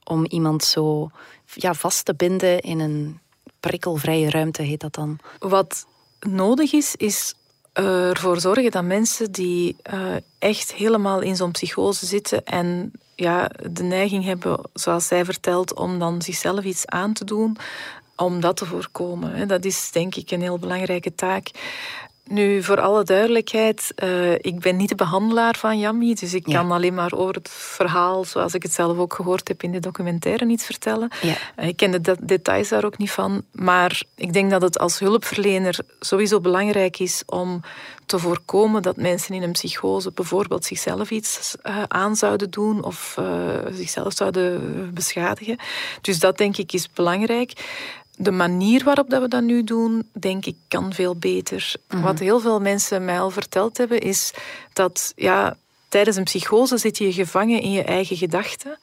om 0.04 0.26
iemand 0.26 0.64
zo 0.64 1.10
ja, 1.54 1.74
vast 1.74 2.04
te 2.04 2.14
binden 2.14 2.60
in 2.60 2.80
een 2.80 3.20
prikkelvrije 3.60 4.30
ruimte, 4.30 4.62
heet 4.62 4.80
dat 4.80 4.94
dan? 4.94 5.18
Wat 5.38 5.86
nodig 6.20 6.72
is, 6.72 6.96
is 6.96 7.34
ervoor 7.72 8.40
zorgen 8.40 8.70
dat 8.70 8.84
mensen 8.84 9.32
die 9.32 9.76
eh, 9.82 10.14
echt 10.38 10.72
helemaal 10.72 11.20
in 11.20 11.36
zo'n 11.36 11.50
psychose 11.50 12.06
zitten 12.06 12.44
en 12.44 12.92
ja, 13.14 13.50
de 13.70 13.82
neiging 13.82 14.24
hebben, 14.24 14.60
zoals 14.72 15.06
zij 15.06 15.24
vertelt, 15.24 15.74
om 15.74 15.98
dan 15.98 16.22
zichzelf 16.22 16.64
iets 16.64 16.86
aan 16.86 17.12
te 17.12 17.24
doen, 17.24 17.56
om 18.16 18.40
dat 18.40 18.56
te 18.56 18.66
voorkomen. 18.66 19.48
Dat 19.48 19.64
is 19.64 19.90
denk 19.92 20.14
ik 20.14 20.30
een 20.30 20.40
heel 20.40 20.58
belangrijke 20.58 21.14
taak. 21.14 21.50
Nu, 22.30 22.62
voor 22.62 22.80
alle 22.80 23.02
duidelijkheid, 23.04 23.92
eh, 23.94 24.32
ik 24.32 24.58
ben 24.60 24.76
niet 24.76 24.88
de 24.88 24.94
behandelaar 24.94 25.56
van 25.56 25.78
Yami, 25.78 26.14
dus 26.14 26.34
ik 26.34 26.46
Ja. 26.48 26.54
kan 26.60 26.70
alleen 26.72 26.94
maar 26.94 27.12
over 27.12 27.34
het 27.34 27.48
verhaal, 27.50 28.24
zoals 28.24 28.54
ik 28.54 28.62
het 28.62 28.72
zelf 28.72 28.98
ook 28.98 29.14
gehoord 29.14 29.48
heb 29.48 29.62
in 29.62 29.72
de 29.72 29.78
documentaire, 29.80 30.46
iets 30.46 30.64
vertellen. 30.64 31.08
Ja. 31.22 31.34
Eh, 31.56 31.68
Ik 31.68 31.76
ken 31.76 31.90
de 31.90 32.00
de- 32.00 32.16
details 32.20 32.68
daar 32.68 32.84
ook 32.84 32.98
niet 32.98 33.10
van, 33.10 33.42
maar 33.52 34.02
ik 34.14 34.32
denk 34.32 34.50
dat 34.50 34.62
het 34.62 34.78
als 34.78 34.98
hulpverlener 34.98 35.78
sowieso 36.00 36.40
belangrijk 36.40 36.98
is 36.98 37.22
om 37.26 37.60
te 38.06 38.18
voorkomen 38.18 38.82
dat 38.82 38.96
mensen 38.96 39.34
in 39.34 39.42
een 39.42 39.52
psychose 39.52 40.10
bijvoorbeeld 40.14 40.64
zichzelf 40.64 41.10
iets 41.10 41.54
eh, 41.62 41.82
aan 41.88 42.16
zouden 42.16 42.50
doen 42.50 42.84
of 42.84 43.18
zichzelf 43.72 44.12
zouden 44.14 44.90
beschadigen. 44.94 45.58
Dus 46.00 46.18
dat 46.18 46.38
denk 46.38 46.56
ik 46.56 46.72
is 46.72 46.88
belangrijk. 46.92 47.52
De 48.22 48.30
manier 48.30 48.84
waarop 48.84 49.10
dat 49.10 49.22
we 49.22 49.28
dat 49.28 49.42
nu 49.42 49.64
doen, 49.64 50.08
denk 50.12 50.46
ik, 50.46 50.56
kan 50.68 50.92
veel 50.92 51.16
beter. 51.16 51.72
Wat 51.88 52.18
heel 52.18 52.40
veel 52.40 52.60
mensen 52.60 53.04
mij 53.04 53.20
al 53.20 53.30
verteld 53.30 53.76
hebben, 53.78 54.00
is 54.00 54.32
dat 54.72 55.12
ja, 55.16 55.56
tijdens 55.88 56.16
een 56.16 56.24
psychose 56.24 56.78
zit 56.78 56.98
je 56.98 57.12
gevangen 57.12 57.60
in 57.60 57.70
je 57.72 57.82
eigen 57.82 58.16
gedachten. 58.16 58.78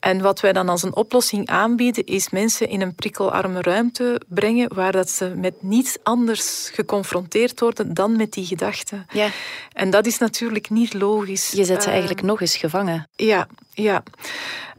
En 0.00 0.20
wat 0.20 0.40
wij 0.40 0.52
dan 0.52 0.68
als 0.68 0.82
een 0.82 0.96
oplossing 0.96 1.48
aanbieden, 1.48 2.04
is 2.06 2.30
mensen 2.30 2.68
in 2.68 2.80
een 2.80 2.94
prikkelarme 2.94 3.62
ruimte 3.62 4.20
brengen 4.28 4.74
waar 4.74 4.92
dat 4.92 5.10
ze 5.10 5.34
met 5.36 5.62
niets 5.62 5.96
anders 6.02 6.70
geconfronteerd 6.74 7.60
worden 7.60 7.94
dan 7.94 8.16
met 8.16 8.32
die 8.32 8.46
gedachten. 8.46 9.06
Ja. 9.12 9.28
En 9.72 9.90
dat 9.90 10.06
is 10.06 10.18
natuurlijk 10.18 10.70
niet 10.70 10.94
logisch. 10.94 11.50
Je 11.50 11.64
zet 11.64 11.82
ze 11.82 11.88
Eh, 11.88 11.94
eigenlijk 11.94 12.22
nog 12.22 12.40
eens 12.40 12.56
gevangen. 12.56 13.08
ja, 13.16 13.46
ja. 13.74 14.02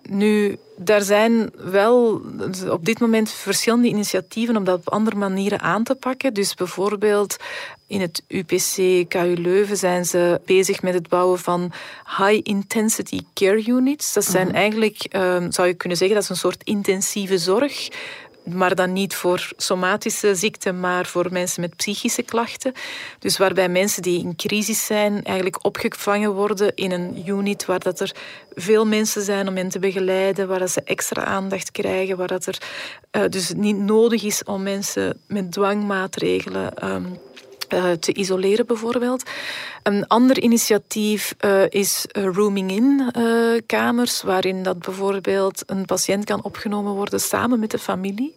Nu, 0.09 0.57
daar 0.77 1.01
zijn 1.01 1.51
wel 1.55 2.21
op 2.69 2.85
dit 2.85 2.99
moment 2.99 3.31
verschillende 3.31 3.87
initiatieven 3.87 4.57
om 4.57 4.63
dat 4.63 4.77
op 4.77 4.89
andere 4.89 5.15
manieren 5.15 5.59
aan 5.59 5.83
te 5.83 5.95
pakken. 5.95 6.33
Dus 6.33 6.53
bijvoorbeeld 6.53 7.37
in 7.87 8.01
het 8.01 8.23
UPC 8.27 9.05
KU 9.09 9.33
Leuven 9.37 9.77
zijn 9.77 10.05
ze 10.05 10.41
bezig 10.45 10.81
met 10.81 10.93
het 10.93 11.07
bouwen 11.07 11.39
van 11.39 11.71
high 12.17 12.39
intensity 12.43 13.19
care 13.33 13.65
units. 13.65 14.13
Dat 14.13 14.25
zijn 14.25 14.53
eigenlijk, 14.53 14.97
ehm, 15.09 15.51
zou 15.51 15.67
je 15.67 15.73
kunnen 15.73 15.97
zeggen, 15.97 16.15
dat 16.15 16.23
is 16.23 16.31
een 16.31 16.49
soort 16.49 16.63
intensieve 16.63 17.37
zorg 17.37 17.89
maar 18.43 18.75
dan 18.75 18.93
niet 18.93 19.15
voor 19.15 19.51
somatische 19.57 20.35
ziekten, 20.35 20.79
maar 20.79 21.05
voor 21.05 21.27
mensen 21.31 21.61
met 21.61 21.75
psychische 21.75 22.23
klachten. 22.23 22.73
Dus 23.19 23.37
waarbij 23.37 23.69
mensen 23.69 24.01
die 24.01 24.19
in 24.19 24.35
crisis 24.35 24.85
zijn 24.85 25.23
eigenlijk 25.23 25.65
opgevangen 25.65 26.33
worden 26.33 26.75
in 26.75 26.91
een 26.91 27.27
unit 27.27 27.65
waar 27.65 27.79
dat 27.79 27.99
er 27.99 28.15
veel 28.53 28.85
mensen 28.85 29.21
zijn 29.21 29.47
om 29.47 29.55
hen 29.55 29.69
te 29.69 29.79
begeleiden, 29.79 30.47
waar 30.47 30.59
dat 30.59 30.71
ze 30.71 30.81
extra 30.83 31.23
aandacht 31.23 31.71
krijgen, 31.71 32.17
waar 32.17 32.27
dat 32.27 32.45
er 32.45 32.57
eh, 33.11 33.23
dus 33.29 33.53
niet 33.53 33.77
nodig 33.77 34.23
is 34.23 34.43
om 34.43 34.63
mensen 34.63 35.21
met 35.27 35.51
dwangmaatregelen 35.51 36.73
ehm, 36.73 37.05
eh, 37.73 37.91
te 37.91 38.13
isoleren 38.13 38.65
bijvoorbeeld. 38.65 39.23
Een 39.83 40.07
ander 40.07 40.39
initiatief 40.39 41.35
eh, 41.37 41.69
is 41.69 42.05
eh, 42.11 42.23
rooming-in 42.23 43.09
eh, 43.11 43.23
kamers, 43.65 44.21
waarin 44.21 44.63
dat 44.63 44.79
bijvoorbeeld 44.79 45.63
een 45.65 45.85
patiënt 45.85 46.25
kan 46.25 46.43
opgenomen 46.43 46.93
worden 46.93 47.19
samen 47.19 47.59
met 47.59 47.71
de 47.71 47.79
familie 47.79 48.35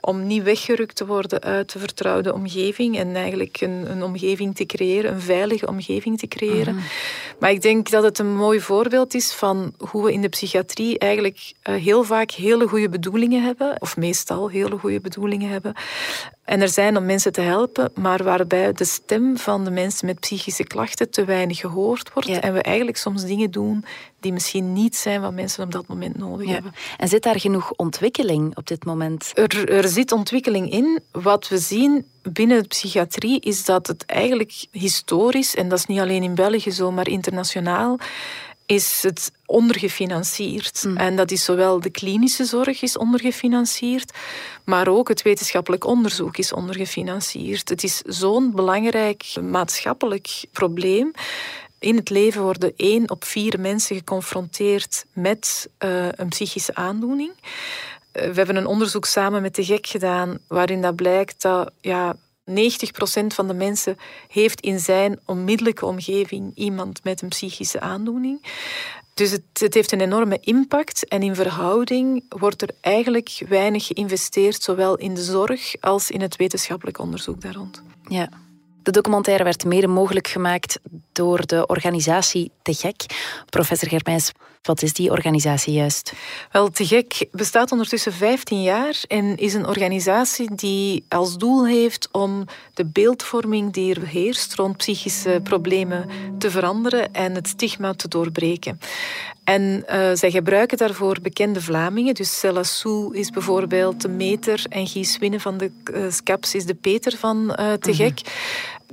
om 0.00 0.26
niet 0.26 0.42
weggerukt 0.42 0.96
te 0.96 1.06
worden 1.06 1.40
uit 1.40 1.72
de 1.72 1.78
vertrouwde 1.78 2.34
omgeving 2.34 2.98
en 2.98 3.16
eigenlijk 3.16 3.60
een, 3.60 3.90
een 3.90 4.02
omgeving 4.02 4.56
te 4.56 4.66
creëren, 4.66 5.12
een 5.12 5.20
veilige 5.20 5.66
omgeving 5.66 6.18
te 6.18 6.28
creëren. 6.28 6.76
Maar 7.38 7.50
ik 7.50 7.62
denk 7.62 7.90
dat 7.90 8.02
het 8.02 8.18
een 8.18 8.36
mooi 8.36 8.60
voorbeeld 8.60 9.14
is 9.14 9.32
van 9.32 9.74
hoe 9.78 10.04
we 10.04 10.12
in 10.12 10.20
de 10.20 10.28
psychiatrie 10.28 10.98
eigenlijk 10.98 11.52
heel 11.62 12.04
vaak 12.04 12.30
hele 12.30 12.68
goede 12.68 12.88
bedoelingen 12.88 13.42
hebben, 13.42 13.76
of 13.78 13.96
meestal 13.96 14.48
hele 14.48 14.78
goede 14.78 15.00
bedoelingen 15.00 15.50
hebben. 15.50 15.74
En 16.50 16.60
er 16.60 16.68
zijn 16.68 16.96
om 16.96 17.04
mensen 17.04 17.32
te 17.32 17.40
helpen, 17.40 17.90
maar 17.94 18.24
waarbij 18.24 18.72
de 18.72 18.84
stem 18.84 19.36
van 19.36 19.64
de 19.64 19.70
mensen 19.70 20.06
met 20.06 20.20
psychische 20.20 20.64
klachten 20.64 21.10
te 21.10 21.24
weinig 21.24 21.58
gehoord 21.58 22.12
wordt. 22.12 22.28
Ja. 22.28 22.40
En 22.40 22.52
we 22.52 22.62
eigenlijk 22.62 22.96
soms 22.96 23.24
dingen 23.24 23.50
doen 23.50 23.84
die 24.20 24.32
misschien 24.32 24.72
niet 24.72 24.96
zijn 24.96 25.20
wat 25.20 25.32
mensen 25.32 25.64
op 25.64 25.72
dat 25.72 25.86
moment 25.86 26.18
nodig 26.18 26.46
Ja. 26.46 26.52
hebben. 26.52 26.72
En 26.98 27.08
zit 27.08 27.22
daar 27.22 27.40
genoeg 27.40 27.70
ontwikkeling 27.72 28.56
op 28.56 28.66
dit 28.66 28.84
moment? 28.84 29.30
Er, 29.34 29.68
er 29.72 29.88
zit 29.88 30.12
ontwikkeling 30.12 30.70
in. 30.70 31.00
Wat 31.12 31.48
we 31.48 31.58
zien 31.58 32.06
binnen 32.22 32.62
de 32.62 32.68
psychiatrie 32.68 33.40
is 33.40 33.64
dat 33.64 33.86
het 33.86 34.06
eigenlijk 34.06 34.66
historisch, 34.70 35.54
en 35.54 35.68
dat 35.68 35.78
is 35.78 35.86
niet 35.86 36.00
alleen 36.00 36.22
in 36.22 36.34
België 36.34 36.70
zo, 36.70 36.90
maar 36.92 37.08
internationaal, 37.08 37.98
is 38.70 39.02
het 39.02 39.32
ondergefinancierd. 39.46 40.86
En 40.94 41.16
dat 41.16 41.30
is 41.30 41.44
zowel 41.44 41.80
de 41.80 41.90
klinische 41.90 42.44
zorg 42.44 42.82
is 42.82 42.96
ondergefinancierd, 42.96 44.12
maar 44.64 44.88
ook 44.88 45.08
het 45.08 45.22
wetenschappelijk 45.22 45.86
onderzoek 45.86 46.36
is 46.36 46.52
ondergefinancierd. 46.52 47.68
Het 47.68 47.82
is 47.82 48.02
zo'n 48.06 48.50
belangrijk 48.54 49.36
maatschappelijk 49.42 50.44
probleem. 50.52 51.10
In 51.78 51.96
het 51.96 52.10
leven 52.10 52.42
worden 52.42 52.72
één 52.76 53.10
op 53.10 53.24
vier 53.24 53.60
mensen 53.60 53.96
geconfronteerd 53.96 55.04
met 55.12 55.68
eh, 55.78 56.08
een 56.10 56.28
psychische 56.28 56.74
aandoening. 56.74 57.32
Eh, 58.12 58.28
We 58.28 58.34
hebben 58.34 58.56
een 58.56 58.66
onderzoek 58.66 59.04
samen 59.04 59.42
met 59.42 59.54
de 59.54 59.64
GEK 59.64 59.86
gedaan, 59.86 60.38
waarin 60.46 60.82
dat 60.82 60.96
blijkt 60.96 61.42
dat 61.42 61.70
ja, 61.80 62.16
90% 62.50 62.52
van 63.26 63.46
de 63.46 63.54
mensen 63.54 63.96
heeft 64.28 64.60
in 64.60 64.78
zijn 64.78 65.20
onmiddellijke 65.26 65.86
omgeving 65.86 66.52
iemand 66.54 67.04
met 67.04 67.22
een 67.22 67.28
psychische 67.28 67.80
aandoening. 67.80 68.42
Dus 69.14 69.30
het, 69.30 69.42
het 69.52 69.74
heeft 69.74 69.92
een 69.92 70.00
enorme 70.00 70.38
impact 70.40 71.08
en 71.08 71.22
in 71.22 71.34
verhouding 71.34 72.24
wordt 72.28 72.62
er 72.62 72.70
eigenlijk 72.80 73.42
weinig 73.48 73.86
geïnvesteerd, 73.86 74.62
zowel 74.62 74.96
in 74.96 75.14
de 75.14 75.22
zorg 75.22 75.74
als 75.80 76.10
in 76.10 76.20
het 76.20 76.36
wetenschappelijk 76.36 76.98
onderzoek 76.98 77.40
daar 77.40 77.54
rond. 77.54 77.82
Ja. 78.08 78.28
De 78.82 78.90
documentaire 78.90 79.44
werd 79.44 79.64
mede 79.64 79.86
mogelijk 79.86 80.28
gemaakt 80.28 80.80
door 81.12 81.46
de 81.46 81.66
organisatie 81.66 82.50
Te 82.62 82.74
Gek. 82.74 83.04
Professor 83.48 83.88
Germijs, 83.88 84.32
Wat 84.62 84.82
is 84.82 84.92
die 84.92 85.10
organisatie 85.10 85.72
juist? 85.72 86.12
Wel, 86.52 86.70
Te 86.70 86.86
Gek 86.86 87.26
bestaat 87.32 87.72
ondertussen 87.72 88.12
15 88.12 88.62
jaar 88.62 89.02
en 89.08 89.36
is 89.36 89.54
een 89.54 89.66
organisatie 89.66 90.54
die 90.54 91.04
als 91.08 91.36
doel 91.36 91.66
heeft 91.66 92.08
om 92.12 92.44
de 92.74 92.84
beeldvorming 92.84 93.72
die 93.72 93.94
er 93.94 94.06
heerst 94.06 94.54
rond 94.54 94.76
psychische 94.76 95.40
problemen 95.42 96.08
te 96.38 96.50
veranderen 96.50 97.12
en 97.12 97.34
het 97.34 97.48
stigma 97.48 97.94
te 97.94 98.08
doorbreken. 98.08 98.78
En 99.44 99.84
uh, 99.90 100.10
zij 100.14 100.30
gebruiken 100.30 100.78
daarvoor 100.78 101.18
bekende 101.22 101.60
Vlamingen. 101.60 102.14
Dus 102.14 102.38
Cella 102.38 102.62
Sou 102.62 103.16
is 103.16 103.30
bijvoorbeeld 103.30 104.00
de 104.00 104.08
meter 104.08 104.64
en 104.68 104.86
Gies 104.86 105.18
Winnen 105.18 105.40
van 105.40 105.58
de 105.58 105.70
uh, 105.92 106.10
Scaps 106.10 106.54
is 106.54 106.64
de 106.64 106.74
Peter 106.74 107.16
van 107.16 107.56
uh, 107.60 107.72
Te 107.72 107.94
Gek. 107.94 108.20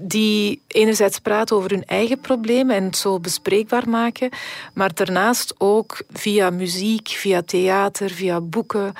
Die 0.01 0.61
enerzijds 0.67 1.19
praten 1.19 1.55
over 1.55 1.69
hun 1.69 1.85
eigen 1.85 2.19
problemen 2.19 2.75
en 2.75 2.83
het 2.83 2.97
zo 2.97 3.19
bespreekbaar 3.19 3.89
maken, 3.89 4.29
maar 4.73 4.93
daarnaast 4.93 5.53
ook 5.57 6.01
via 6.09 6.49
muziek, 6.49 7.07
via 7.07 7.41
theater, 7.41 8.09
via 8.09 8.41
boeken, 8.41 8.93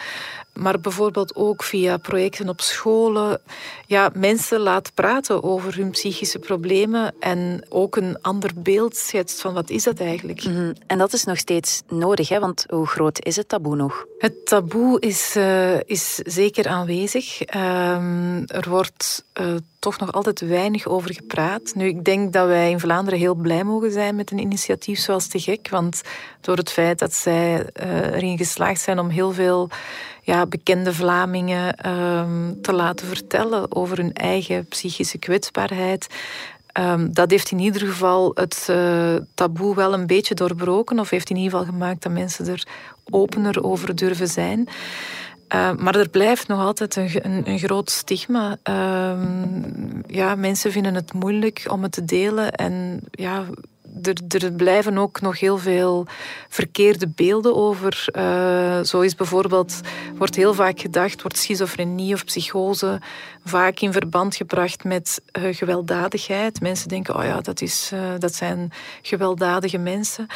maar 0.57 0.79
bijvoorbeeld 0.79 1.35
ook 1.35 1.63
via 1.63 1.97
projecten 1.97 2.49
op 2.49 2.61
scholen. 2.61 3.41
Ja, 3.85 4.09
mensen 4.13 4.59
laat 4.59 4.91
praten 4.93 5.43
over 5.43 5.75
hun 5.75 5.91
psychische 5.91 6.39
problemen 6.39 7.13
en 7.19 7.65
ook 7.69 7.95
een 7.95 8.17
ander 8.21 8.51
beeld 8.55 8.95
schetst 8.95 9.41
van 9.41 9.53
wat 9.53 9.69
is 9.69 9.83
dat 9.83 9.99
eigenlijk. 9.99 10.43
Mm, 10.43 10.73
en 10.87 10.97
dat 10.97 11.13
is 11.13 11.23
nog 11.23 11.37
steeds 11.37 11.81
nodig, 11.87 12.29
hè? 12.29 12.39
want 12.39 12.65
hoe 12.69 12.87
groot 12.87 13.25
is 13.25 13.35
het 13.35 13.49
taboe 13.49 13.75
nog? 13.75 14.05
Het 14.17 14.45
taboe 14.45 14.99
is, 14.99 15.35
uh, 15.35 15.79
is 15.79 16.15
zeker 16.15 16.67
aanwezig. 16.67 17.41
Um, 17.55 18.43
er 18.47 18.69
wordt 18.69 19.25
uh, 19.41 19.55
toch 19.79 19.99
nog 19.99 20.11
altijd 20.11 20.39
weinig 20.39 20.87
over 20.87 21.13
gepraat. 21.13 21.71
Nu, 21.75 21.87
ik 21.87 22.03
denk 22.03 22.33
dat 22.33 22.47
wij 22.47 22.69
in 22.69 22.79
Vlaanderen 22.79 23.19
heel 23.19 23.35
blij 23.35 23.63
mogen 23.63 23.91
zijn 23.91 24.15
met 24.15 24.31
een 24.31 24.39
initiatief 24.39 24.99
zoals 24.99 25.27
Te 25.27 25.39
Gek, 25.39 25.69
want 25.69 26.01
door 26.41 26.57
het 26.57 26.71
feit 26.71 26.99
dat 26.99 27.13
zij 27.13 27.69
uh, 27.83 28.15
erin 28.15 28.37
geslaagd 28.37 28.81
zijn 28.81 28.99
om 28.99 29.09
heel 29.09 29.31
veel 29.31 29.69
ja, 30.27 30.45
bekende 30.45 30.93
Vlamingen 30.93 31.89
um, 31.89 32.61
te 32.61 32.73
laten 32.73 33.07
vertellen 33.07 33.75
over 33.75 33.97
hun 33.97 34.13
eigen 34.13 34.65
psychische 34.65 35.17
kwetsbaarheid. 35.17 36.07
Um, 36.79 37.13
dat 37.13 37.31
heeft 37.31 37.51
in 37.51 37.59
ieder 37.59 37.81
geval 37.81 38.31
het 38.33 38.67
uh, 38.69 39.15
taboe 39.33 39.75
wel 39.75 39.93
een 39.93 40.07
beetje 40.07 40.35
doorbroken, 40.35 40.99
of 40.99 41.09
heeft 41.09 41.29
in 41.29 41.35
ieder 41.35 41.51
geval 41.51 41.65
gemaakt 41.65 42.03
dat 42.03 42.11
mensen 42.11 42.47
er 42.47 42.67
opener 43.09 43.63
over 43.63 43.95
durven 43.95 44.27
zijn. 44.27 44.67
Uh, 45.55 45.71
maar 45.73 45.95
er 45.95 46.09
blijft 46.09 46.47
nog 46.47 46.59
altijd 46.59 46.95
een, 46.95 47.41
een, 47.49 47.59
groot 47.59 47.89
stigma. 47.89 48.57
Ja, 50.07 50.35
mensen 50.35 50.71
vinden 50.71 50.95
het 50.95 51.13
moeilijk 51.13 51.65
om 51.69 51.83
het 51.83 51.91
te 51.91 52.05
delen. 52.05 52.51
En 52.51 53.01
ja, 53.11 53.45
er, 54.01 54.43
er, 54.43 54.51
blijven 54.51 54.97
ook 54.97 55.21
nog 55.21 55.39
heel 55.39 55.57
veel 55.57 56.05
verkeerde 56.49 57.07
beelden 57.07 57.55
over. 57.55 58.05
Uh, 58.11 58.83
zo 58.83 58.99
is 58.99 59.15
bijvoorbeeld, 59.15 59.79
wordt 60.15 60.35
heel 60.35 60.53
vaak 60.53 60.79
gedacht, 60.79 61.21
wordt 61.21 61.37
schizofrenie 61.37 62.13
of 62.13 62.25
psychose 62.25 63.01
vaak 63.45 63.79
in 63.79 63.91
verband 63.91 64.35
gebracht 64.35 64.83
met 64.83 65.21
uh, 65.39 65.55
gewelddadigheid. 65.55 66.61
Mensen 66.61 66.87
denken, 66.87 67.15
oh 67.15 67.23
ja, 67.23 67.41
dat, 67.41 67.61
is, 67.61 67.91
uh, 67.93 67.99
dat 68.19 68.35
zijn 68.35 68.71
gewelddadige 69.01 69.77
mensen. 69.77 70.27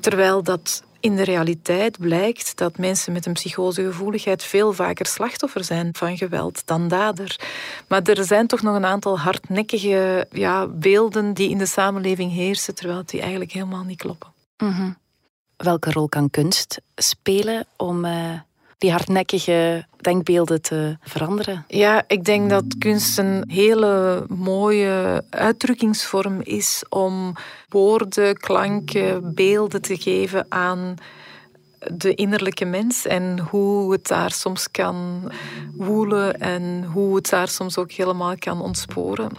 Terwijl 0.00 0.42
dat 0.42 0.82
in 1.00 1.16
de 1.16 1.24
realiteit 1.24 1.98
blijkt 1.98 2.56
dat 2.56 2.78
mensen 2.78 3.12
met 3.12 3.26
een 3.26 3.32
psychosegevoeligheid 3.32 4.42
veel 4.42 4.72
vaker 4.72 5.06
slachtoffer 5.06 5.64
zijn 5.64 5.88
van 5.92 6.16
geweld 6.16 6.62
dan 6.64 6.88
dader. 6.88 7.40
Maar 7.86 8.02
er 8.02 8.24
zijn 8.24 8.46
toch 8.46 8.62
nog 8.62 8.74
een 8.76 8.84
aantal 8.84 9.18
hardnekkige 9.18 10.26
ja, 10.32 10.66
beelden 10.66 11.34
die 11.34 11.50
in 11.50 11.58
de 11.58 11.66
samenleving 11.66 12.32
heersen, 12.32 12.74
terwijl 12.74 13.02
die 13.06 13.20
eigenlijk 13.20 13.52
helemaal 13.52 13.84
niet 13.84 13.98
kloppen. 13.98 14.32
-hmm. 14.56 14.96
Welke 15.56 15.92
rol 15.92 16.08
kan 16.08 16.30
kunst 16.30 16.80
spelen 16.94 17.66
om 17.76 18.04
uh, 18.04 18.40
die 18.78 18.90
hardnekkige 18.90 19.86
denkbeelden 20.00 20.62
te 20.62 20.96
veranderen? 21.00 21.64
Ja, 21.68 22.04
ik 22.06 22.24
denk 22.24 22.50
dat 22.50 22.64
kunst 22.78 23.18
een 23.18 23.44
hele 23.46 24.24
mooie 24.28 25.24
uitdrukkingsvorm 25.30 26.40
is 26.40 26.84
om 26.88 27.32
woorden, 27.68 28.36
klanken, 28.36 29.34
beelden 29.34 29.82
te 29.82 29.96
geven 29.96 30.46
aan 30.48 30.96
de 31.86 32.14
innerlijke 32.14 32.64
mens 32.64 33.06
en 33.06 33.38
hoe 33.38 33.92
het 33.92 34.06
daar 34.06 34.30
soms 34.30 34.70
kan 34.70 35.30
woelen 35.74 36.40
en 36.40 36.84
hoe 36.84 37.16
het 37.16 37.28
daar 37.28 37.48
soms 37.48 37.78
ook 37.78 37.92
helemaal 37.92 38.34
kan 38.38 38.60
ontsporen. 38.62 39.30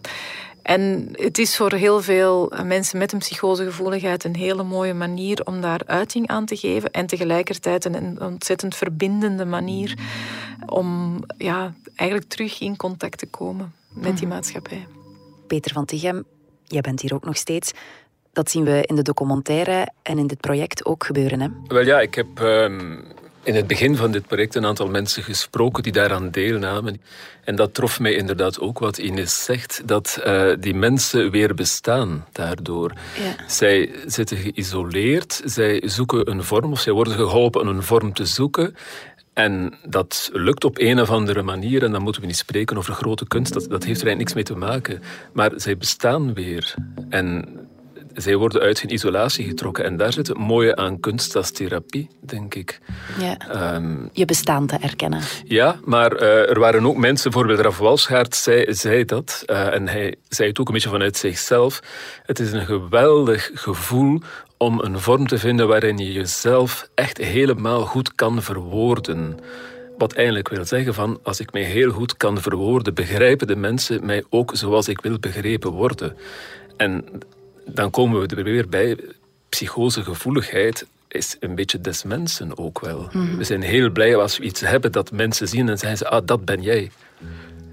En 0.61 1.09
het 1.11 1.37
is 1.37 1.57
voor 1.57 1.73
heel 1.73 2.01
veel 2.01 2.51
mensen 2.63 2.97
met 2.97 3.11
een 3.11 3.19
psychosegevoeligheid 3.19 4.23
een 4.23 4.35
hele 4.35 4.63
mooie 4.63 4.93
manier 4.93 5.41
om 5.45 5.61
daar 5.61 5.81
uiting 5.85 6.27
aan 6.27 6.45
te 6.45 6.55
geven. 6.55 6.91
En 6.91 7.05
tegelijkertijd 7.05 7.85
een 7.85 8.21
ontzettend 8.21 8.75
verbindende 8.75 9.45
manier 9.45 9.97
om 10.65 11.19
ja, 11.37 11.73
eigenlijk 11.95 12.29
terug 12.29 12.59
in 12.59 12.75
contact 12.75 13.17
te 13.17 13.27
komen 13.27 13.73
met 13.89 14.17
die 14.17 14.27
maatschappij. 14.27 14.87
Peter 15.47 15.73
van 15.73 15.85
Tichem, 15.85 16.23
jij 16.63 16.81
bent 16.81 17.01
hier 17.01 17.13
ook 17.13 17.25
nog 17.25 17.37
steeds. 17.37 17.71
Dat 18.33 18.51
zien 18.51 18.63
we 18.63 18.83
in 18.85 18.95
de 18.95 19.01
documentaire 19.01 19.91
en 20.01 20.17
in 20.17 20.27
dit 20.27 20.39
project 20.39 20.85
ook 20.85 21.03
gebeuren. 21.03 21.41
Hè? 21.41 21.47
Wel 21.67 21.85
ja, 21.85 21.99
ik 21.99 22.15
heb 22.15 22.39
um, 22.39 23.03
in 23.43 23.55
het 23.55 23.67
begin 23.67 23.95
van 23.95 24.11
dit 24.11 24.27
project 24.27 24.55
een 24.55 24.65
aantal 24.65 24.87
mensen 24.87 25.23
gesproken 25.23 25.83
die 25.83 25.91
daaraan 25.91 26.29
deelnamen. 26.31 27.01
En 27.43 27.55
dat 27.55 27.73
trof 27.73 27.99
mij 27.99 28.13
inderdaad 28.13 28.59
ook 28.59 28.79
wat 28.79 28.97
Ines 28.97 29.43
zegt, 29.43 29.81
dat 29.85 30.21
uh, 30.25 30.51
die 30.59 30.73
mensen 30.73 31.31
weer 31.31 31.53
bestaan 31.53 32.25
daardoor. 32.31 32.91
Ja. 33.19 33.45
Zij 33.47 33.89
zitten 34.05 34.37
geïsoleerd, 34.37 35.41
zij 35.45 35.81
zoeken 35.85 36.29
een 36.31 36.43
vorm 36.43 36.71
of 36.71 36.79
zij 36.79 36.93
worden 36.93 37.13
geholpen 37.13 37.67
een 37.67 37.83
vorm 37.83 38.13
te 38.13 38.25
zoeken. 38.25 38.75
En 39.33 39.73
dat 39.85 40.29
lukt 40.33 40.63
op 40.63 40.79
een 40.79 41.01
of 41.01 41.09
andere 41.09 41.41
manier, 41.41 41.83
en 41.83 41.91
dan 41.91 42.01
moeten 42.01 42.21
we 42.21 42.27
niet 42.27 42.37
spreken 42.37 42.77
over 42.77 42.93
grote 42.93 43.27
kunst, 43.27 43.53
dat, 43.53 43.69
dat 43.69 43.83
heeft 43.83 44.01
er 44.01 44.07
eigenlijk 44.07 44.17
niks 44.17 44.33
mee 44.33 44.43
te 44.43 44.55
maken. 44.55 45.01
Maar 45.33 45.51
zij 45.55 45.77
bestaan 45.77 46.33
weer. 46.33 46.73
En 47.09 47.45
zij 48.15 48.35
worden 48.35 48.61
uit 48.61 48.81
hun 48.81 48.93
isolatie 48.93 49.45
getrokken. 49.45 49.83
En 49.85 49.97
daar 49.97 50.13
zit 50.13 50.27
het 50.27 50.37
mooie 50.37 50.75
aan 50.75 50.99
kunst 50.99 51.35
als 51.35 51.51
therapie, 51.51 52.09
denk 52.19 52.55
ik. 52.55 52.79
Ja. 53.19 53.73
Um, 53.75 54.09
je 54.13 54.25
bestaan 54.25 54.67
te 54.67 54.77
erkennen. 54.81 55.21
Ja, 55.43 55.75
maar 55.85 56.13
uh, 56.21 56.49
er 56.49 56.59
waren 56.59 56.85
ook 56.85 56.97
mensen, 56.97 57.31
bijvoorbeeld 57.31 57.59
Raf 57.59 57.77
Walschaert 57.77 58.35
zei, 58.35 58.73
zei 58.73 59.05
dat, 59.05 59.43
uh, 59.45 59.73
en 59.73 59.87
hij 59.87 60.15
zei 60.29 60.49
het 60.49 60.59
ook 60.59 60.67
een 60.67 60.73
beetje 60.73 60.89
vanuit 60.89 61.17
zichzelf. 61.17 61.79
Het 62.25 62.39
is 62.39 62.51
een 62.51 62.65
geweldig 62.65 63.51
gevoel 63.53 64.21
om 64.57 64.79
een 64.79 64.99
vorm 64.99 65.27
te 65.27 65.37
vinden 65.37 65.67
waarin 65.67 65.97
je 65.97 66.11
jezelf 66.11 66.89
echt 66.95 67.17
helemaal 67.17 67.85
goed 67.85 68.15
kan 68.15 68.41
verwoorden. 68.41 69.39
Wat 69.97 70.13
eigenlijk 70.13 70.49
wil 70.49 70.65
zeggen 70.65 70.93
van, 70.93 71.19
als 71.23 71.39
ik 71.39 71.53
mij 71.53 71.63
heel 71.63 71.91
goed 71.91 72.17
kan 72.17 72.41
verwoorden, 72.41 72.93
begrijpen 72.93 73.47
de 73.47 73.55
mensen 73.55 74.05
mij 74.05 74.23
ook 74.29 74.51
zoals 74.53 74.87
ik 74.87 75.01
wil 75.01 75.19
begrepen 75.19 75.71
worden. 75.71 76.17
En 76.77 77.05
dan 77.65 77.89
komen 77.89 78.21
we 78.21 78.35
er 78.35 78.43
weer 78.43 78.69
bij. 78.69 78.97
Psychosegevoeligheid 79.49 80.85
is 81.07 81.37
een 81.39 81.55
beetje 81.55 81.81
des 81.81 82.03
mensen 82.03 82.57
ook 82.57 82.79
wel. 82.79 83.09
Mm. 83.11 83.37
We 83.37 83.43
zijn 83.43 83.61
heel 83.61 83.89
blij 83.89 84.15
als 84.15 84.37
we 84.37 84.43
iets 84.43 84.61
hebben 84.61 84.91
dat 84.91 85.11
mensen 85.11 85.47
zien 85.47 85.69
en 85.69 85.77
zeggen 85.77 85.97
ze, 85.97 86.09
ah, 86.09 86.25
dat 86.25 86.45
ben 86.45 86.61
jij. 86.61 86.91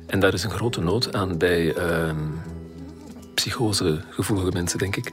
En 0.06 0.20
daar 0.20 0.32
is 0.34 0.44
een 0.44 0.50
grote 0.50 0.80
nood 0.80 1.14
aan 1.14 1.38
bij 1.38 1.76
uh, 1.76 2.10
psychosegevoelige 3.34 4.50
mensen, 4.52 4.78
denk 4.78 4.96
ik. 4.96 5.12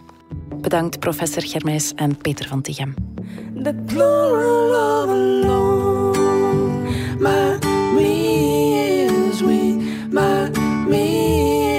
Bedankt 0.61 0.99
professor 0.99 1.41
Germijs 1.41 1.93
en 1.93 2.17
Peter 2.17 2.47
van 2.47 2.61
Tichem. 2.61 2.93
The 3.63 3.75
plural 3.85 4.69
of 4.69 5.09
alone, 5.09 6.89
my 7.19 7.57
me 7.95 9.27
is 9.29 9.41
we, 9.41 9.75
my 10.11 10.49
me 10.88 11.69
is 11.69 11.74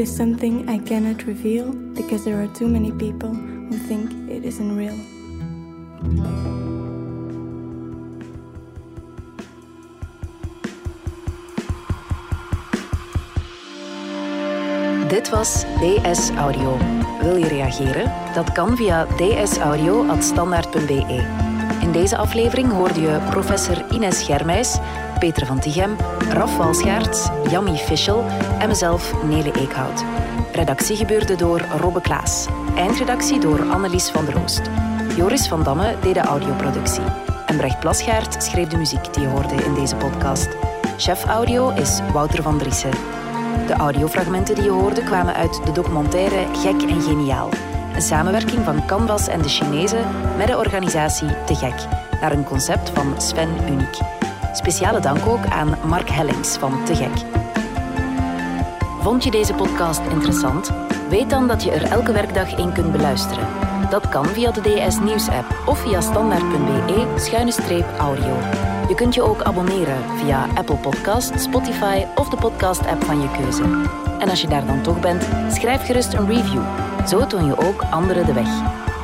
is 0.00 0.16
something 0.16 0.66
I 0.66 0.78
cannot 0.78 1.26
reveal 1.26 1.72
because 1.94 2.24
there 2.24 2.42
are 2.42 2.48
too 2.54 2.66
many 2.66 2.90
people 2.92 3.34
who 3.34 3.76
think 3.86 4.10
it 4.30 4.44
isn't 4.44 4.76
real. 4.76 4.96
Dit 15.08 15.30
was 15.30 15.64
DS 15.78 16.30
Audio. 16.36 16.76
Wil 17.22 17.36
je 17.36 17.48
reageren? 17.48 18.12
Dat 18.34 18.52
kan 18.52 18.76
via 18.76 19.06
dsaudio.standaard.be. 19.16 21.24
In 21.80 21.92
deze 21.92 22.16
aflevering 22.16 22.72
hoorde 22.72 23.00
je 23.00 23.18
professor 23.30 23.84
Ines 23.92 24.22
Germijs, 24.22 24.78
Peter 25.18 25.46
van 25.46 25.60
Tichem, 25.60 25.96
Raf 26.28 26.56
Walschaerts, 26.56 27.29
Jamie 27.48 27.76
Fischel 27.76 28.24
en 28.58 28.68
mezelf 28.68 29.22
Nele 29.22 29.52
Eekhout. 29.52 30.04
Redactie 30.52 30.96
gebeurde 30.96 31.36
door 31.36 31.60
Robbe 31.80 32.00
Klaas. 32.00 32.46
Eindredactie 32.76 33.40
door 33.40 33.70
Annelies 33.70 34.08
van 34.08 34.24
der 34.24 34.42
Oost. 34.42 34.62
Joris 35.16 35.48
van 35.48 35.62
Damme 35.62 35.96
deed 36.02 36.14
de 36.14 36.20
audioproductie. 36.20 37.02
En 37.46 37.56
Brecht 37.56 37.80
Plasgaard 37.80 38.42
schreef 38.42 38.68
de 38.68 38.76
muziek 38.76 39.14
die 39.14 39.22
je 39.22 39.28
hoorde 39.28 39.54
in 39.54 39.74
deze 39.74 39.96
podcast. 39.96 40.48
Chef 40.96 41.24
audio 41.24 41.70
is 41.70 42.00
Wouter 42.12 42.42
van 42.42 42.58
Driessen. 42.58 42.90
De 43.66 43.72
audiofragmenten 43.72 44.54
die 44.54 44.64
je 44.64 44.70
hoorde 44.70 45.04
kwamen 45.04 45.34
uit 45.34 45.60
de 45.64 45.72
documentaire 45.72 46.46
Gek 46.52 46.82
en 46.82 47.02
Geniaal. 47.02 47.48
Een 47.94 48.02
samenwerking 48.02 48.64
van 48.64 48.86
Canvas 48.86 49.28
en 49.28 49.42
de 49.42 49.48
Chinezen 49.48 50.04
met 50.36 50.46
de 50.46 50.56
organisatie 50.56 51.44
Te 51.44 51.54
Gek, 51.54 51.86
naar 52.20 52.32
een 52.32 52.44
concept 52.44 52.90
van 52.90 53.20
Sven 53.20 53.50
Uniek. 53.68 54.19
Speciale 54.52 55.00
dank 55.00 55.26
ook 55.26 55.46
aan 55.46 55.78
Mark 55.84 56.10
Hellings 56.10 56.56
van 56.56 56.84
Te 56.84 56.94
Gek. 56.94 57.24
Vond 59.00 59.24
je 59.24 59.30
deze 59.30 59.54
podcast 59.54 60.00
interessant? 60.10 60.70
Weet 61.08 61.30
dan 61.30 61.46
dat 61.46 61.62
je 61.62 61.70
er 61.70 61.82
elke 61.82 62.12
werkdag 62.12 62.56
in 62.56 62.72
kunt 62.72 62.92
beluisteren. 62.92 63.46
Dat 63.90 64.08
kan 64.08 64.26
via 64.26 64.50
de 64.50 64.60
DS 64.60 65.00
Nieuws 65.00 65.28
app 65.28 65.62
of 65.66 65.78
via 65.78 66.00
standaard.be-audio. 66.00 68.36
Je 68.88 68.94
kunt 68.94 69.14
je 69.14 69.22
ook 69.22 69.42
abonneren 69.42 70.02
via 70.16 70.46
Apple 70.54 70.76
Podcast, 70.76 71.40
Spotify 71.40 72.04
of 72.14 72.28
de 72.28 72.36
podcast-app 72.36 73.04
van 73.04 73.20
je 73.20 73.30
keuze. 73.30 73.62
En 74.18 74.28
als 74.28 74.40
je 74.40 74.48
daar 74.48 74.66
dan 74.66 74.82
toch 74.82 75.00
bent, 75.00 75.28
schrijf 75.48 75.86
gerust 75.86 76.12
een 76.12 76.26
review. 76.26 76.62
Zo 77.06 77.26
toon 77.26 77.44
je 77.44 77.58
ook 77.58 77.82
anderen 77.90 78.26
de 78.26 78.32
weg. 78.32 78.48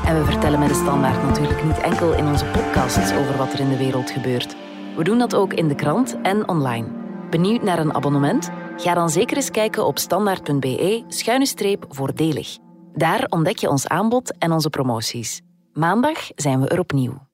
En 0.06 0.18
we 0.18 0.24
vertellen 0.24 0.58
met 0.58 0.68
de 0.68 0.74
standaard 0.74 1.22
natuurlijk 1.22 1.64
niet 1.64 1.78
enkel 1.78 2.12
in 2.12 2.26
onze 2.26 2.44
podcasts 2.44 3.12
over 3.12 3.36
wat 3.36 3.52
er 3.52 3.60
in 3.60 3.68
de 3.68 3.76
wereld 3.76 4.10
gebeurt. 4.10 4.56
We 4.96 5.04
doen 5.04 5.18
dat 5.18 5.34
ook 5.34 5.52
in 5.52 5.68
de 5.68 5.74
krant 5.74 6.20
en 6.22 6.48
online. 6.48 6.88
Benieuwd 7.30 7.62
naar 7.62 7.78
een 7.78 7.94
abonnement? 7.94 8.50
Ga 8.76 8.94
dan 8.94 9.10
zeker 9.10 9.36
eens 9.36 9.50
kijken 9.50 9.86
op 9.86 9.98
standaard.be-voordelig. 9.98 12.56
Daar 12.92 13.26
ontdek 13.28 13.58
je 13.58 13.68
ons 13.68 13.88
aanbod 13.88 14.38
en 14.38 14.52
onze 14.52 14.70
promoties. 14.70 15.40
Maandag 15.72 16.28
zijn 16.34 16.60
we 16.60 16.68
er 16.68 16.78
opnieuw. 16.78 17.25